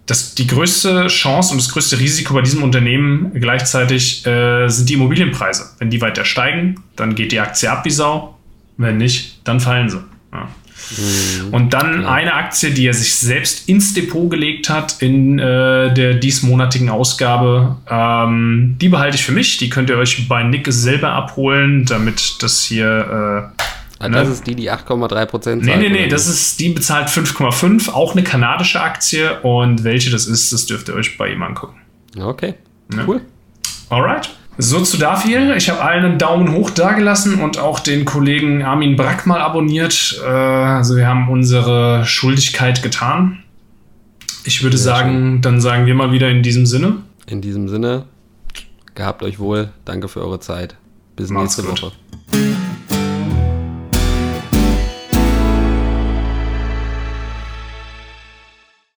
das, 0.06 0.34
die 0.34 0.46
größte 0.46 1.08
Chance 1.08 1.52
und 1.52 1.60
das 1.60 1.70
größte 1.70 1.98
Risiko 1.98 2.34
bei 2.34 2.42
diesem 2.42 2.62
Unternehmen 2.62 3.32
gleichzeitig 3.34 4.24
äh, 4.24 4.68
sind 4.68 4.88
die 4.88 4.94
Immobilienpreise. 4.94 5.70
Wenn 5.78 5.90
die 5.90 6.00
weiter 6.00 6.24
steigen, 6.24 6.76
dann 6.94 7.14
geht 7.14 7.32
die 7.32 7.40
Aktie 7.40 7.70
ab 7.70 7.84
wie 7.84 7.90
Sau. 7.90 8.38
Wenn 8.76 8.98
nicht, 8.98 9.40
dann 9.44 9.58
fallen 9.58 9.90
sie. 9.90 9.98
Ja. 10.32 10.48
Mhm, 10.90 11.54
und 11.54 11.74
dann 11.74 12.00
klar. 12.00 12.14
eine 12.14 12.34
Aktie, 12.34 12.70
die 12.70 12.86
er 12.86 12.94
sich 12.94 13.16
selbst 13.16 13.68
ins 13.68 13.94
Depot 13.94 14.30
gelegt 14.30 14.70
hat 14.70 15.02
in 15.02 15.38
äh, 15.38 15.92
der 15.92 16.14
diesmonatigen 16.14 16.88
Ausgabe. 16.88 17.76
Ähm, 17.90 18.76
die 18.80 18.88
behalte 18.88 19.16
ich 19.16 19.24
für 19.24 19.32
mich. 19.32 19.56
Die 19.56 19.68
könnt 19.68 19.90
ihr 19.90 19.96
euch 19.96 20.28
bei 20.28 20.44
Nick 20.44 20.66
selber 20.70 21.10
abholen, 21.10 21.84
damit 21.84 22.36
das 22.42 22.62
hier 22.62 23.50
äh, 23.58 23.62
Ah, 23.98 24.08
das 24.08 24.28
ne? 24.28 24.34
ist 24.34 24.46
die, 24.46 24.54
die 24.54 24.70
8,3 24.70 25.26
Prozent 25.26 25.64
zahlt. 25.64 25.78
Nee, 25.78 25.88
nee, 25.88 26.02
nee, 26.02 26.08
das 26.08 26.26
ist, 26.26 26.60
die 26.60 26.68
bezahlt 26.68 27.08
5,5, 27.08 27.90
auch 27.90 28.12
eine 28.12 28.22
kanadische 28.22 28.80
Aktie. 28.80 29.40
Und 29.40 29.84
welche 29.84 30.10
das 30.10 30.26
ist, 30.26 30.52
das 30.52 30.66
dürft 30.66 30.88
ihr 30.88 30.94
euch 30.94 31.16
bei 31.16 31.32
ihm 31.32 31.42
angucken. 31.42 31.80
Okay, 32.18 32.54
ne? 32.88 33.04
cool. 33.06 33.20
Alright. 33.88 34.30
So 34.58 34.80
zu 34.80 34.96
dafür. 34.96 35.56
Ich 35.56 35.68
habe 35.68 35.82
allen 35.82 36.04
einen 36.04 36.18
Daumen 36.18 36.52
hoch 36.52 36.70
dagelassen 36.70 37.40
und 37.40 37.58
auch 37.58 37.78
den 37.78 38.04
Kollegen 38.06 38.62
Armin 38.62 38.96
Brack 38.96 39.26
mal 39.26 39.40
abonniert. 39.40 40.18
Äh, 40.24 40.28
also 40.28 40.96
wir 40.96 41.06
haben 41.06 41.28
unsere 41.28 42.04
Schuldigkeit 42.06 42.82
getan. 42.82 43.42
Ich 44.44 44.62
würde 44.62 44.78
Sehr 44.78 44.94
sagen, 44.94 45.12
schön. 45.12 45.40
dann 45.42 45.60
sagen 45.60 45.86
wir 45.86 45.94
mal 45.94 46.12
wieder 46.12 46.30
in 46.30 46.42
diesem 46.42 46.64
Sinne. 46.66 46.98
In 47.26 47.42
diesem 47.42 47.68
Sinne, 47.68 48.04
gehabt 48.94 49.22
euch 49.22 49.38
wohl. 49.38 49.70
Danke 49.84 50.08
für 50.08 50.20
eure 50.20 50.40
Zeit. 50.40 50.76
Bis 51.16 51.30
Macht's 51.30 51.58
nächste 51.58 51.62
gut. 51.70 51.82
Woche. 51.82 51.92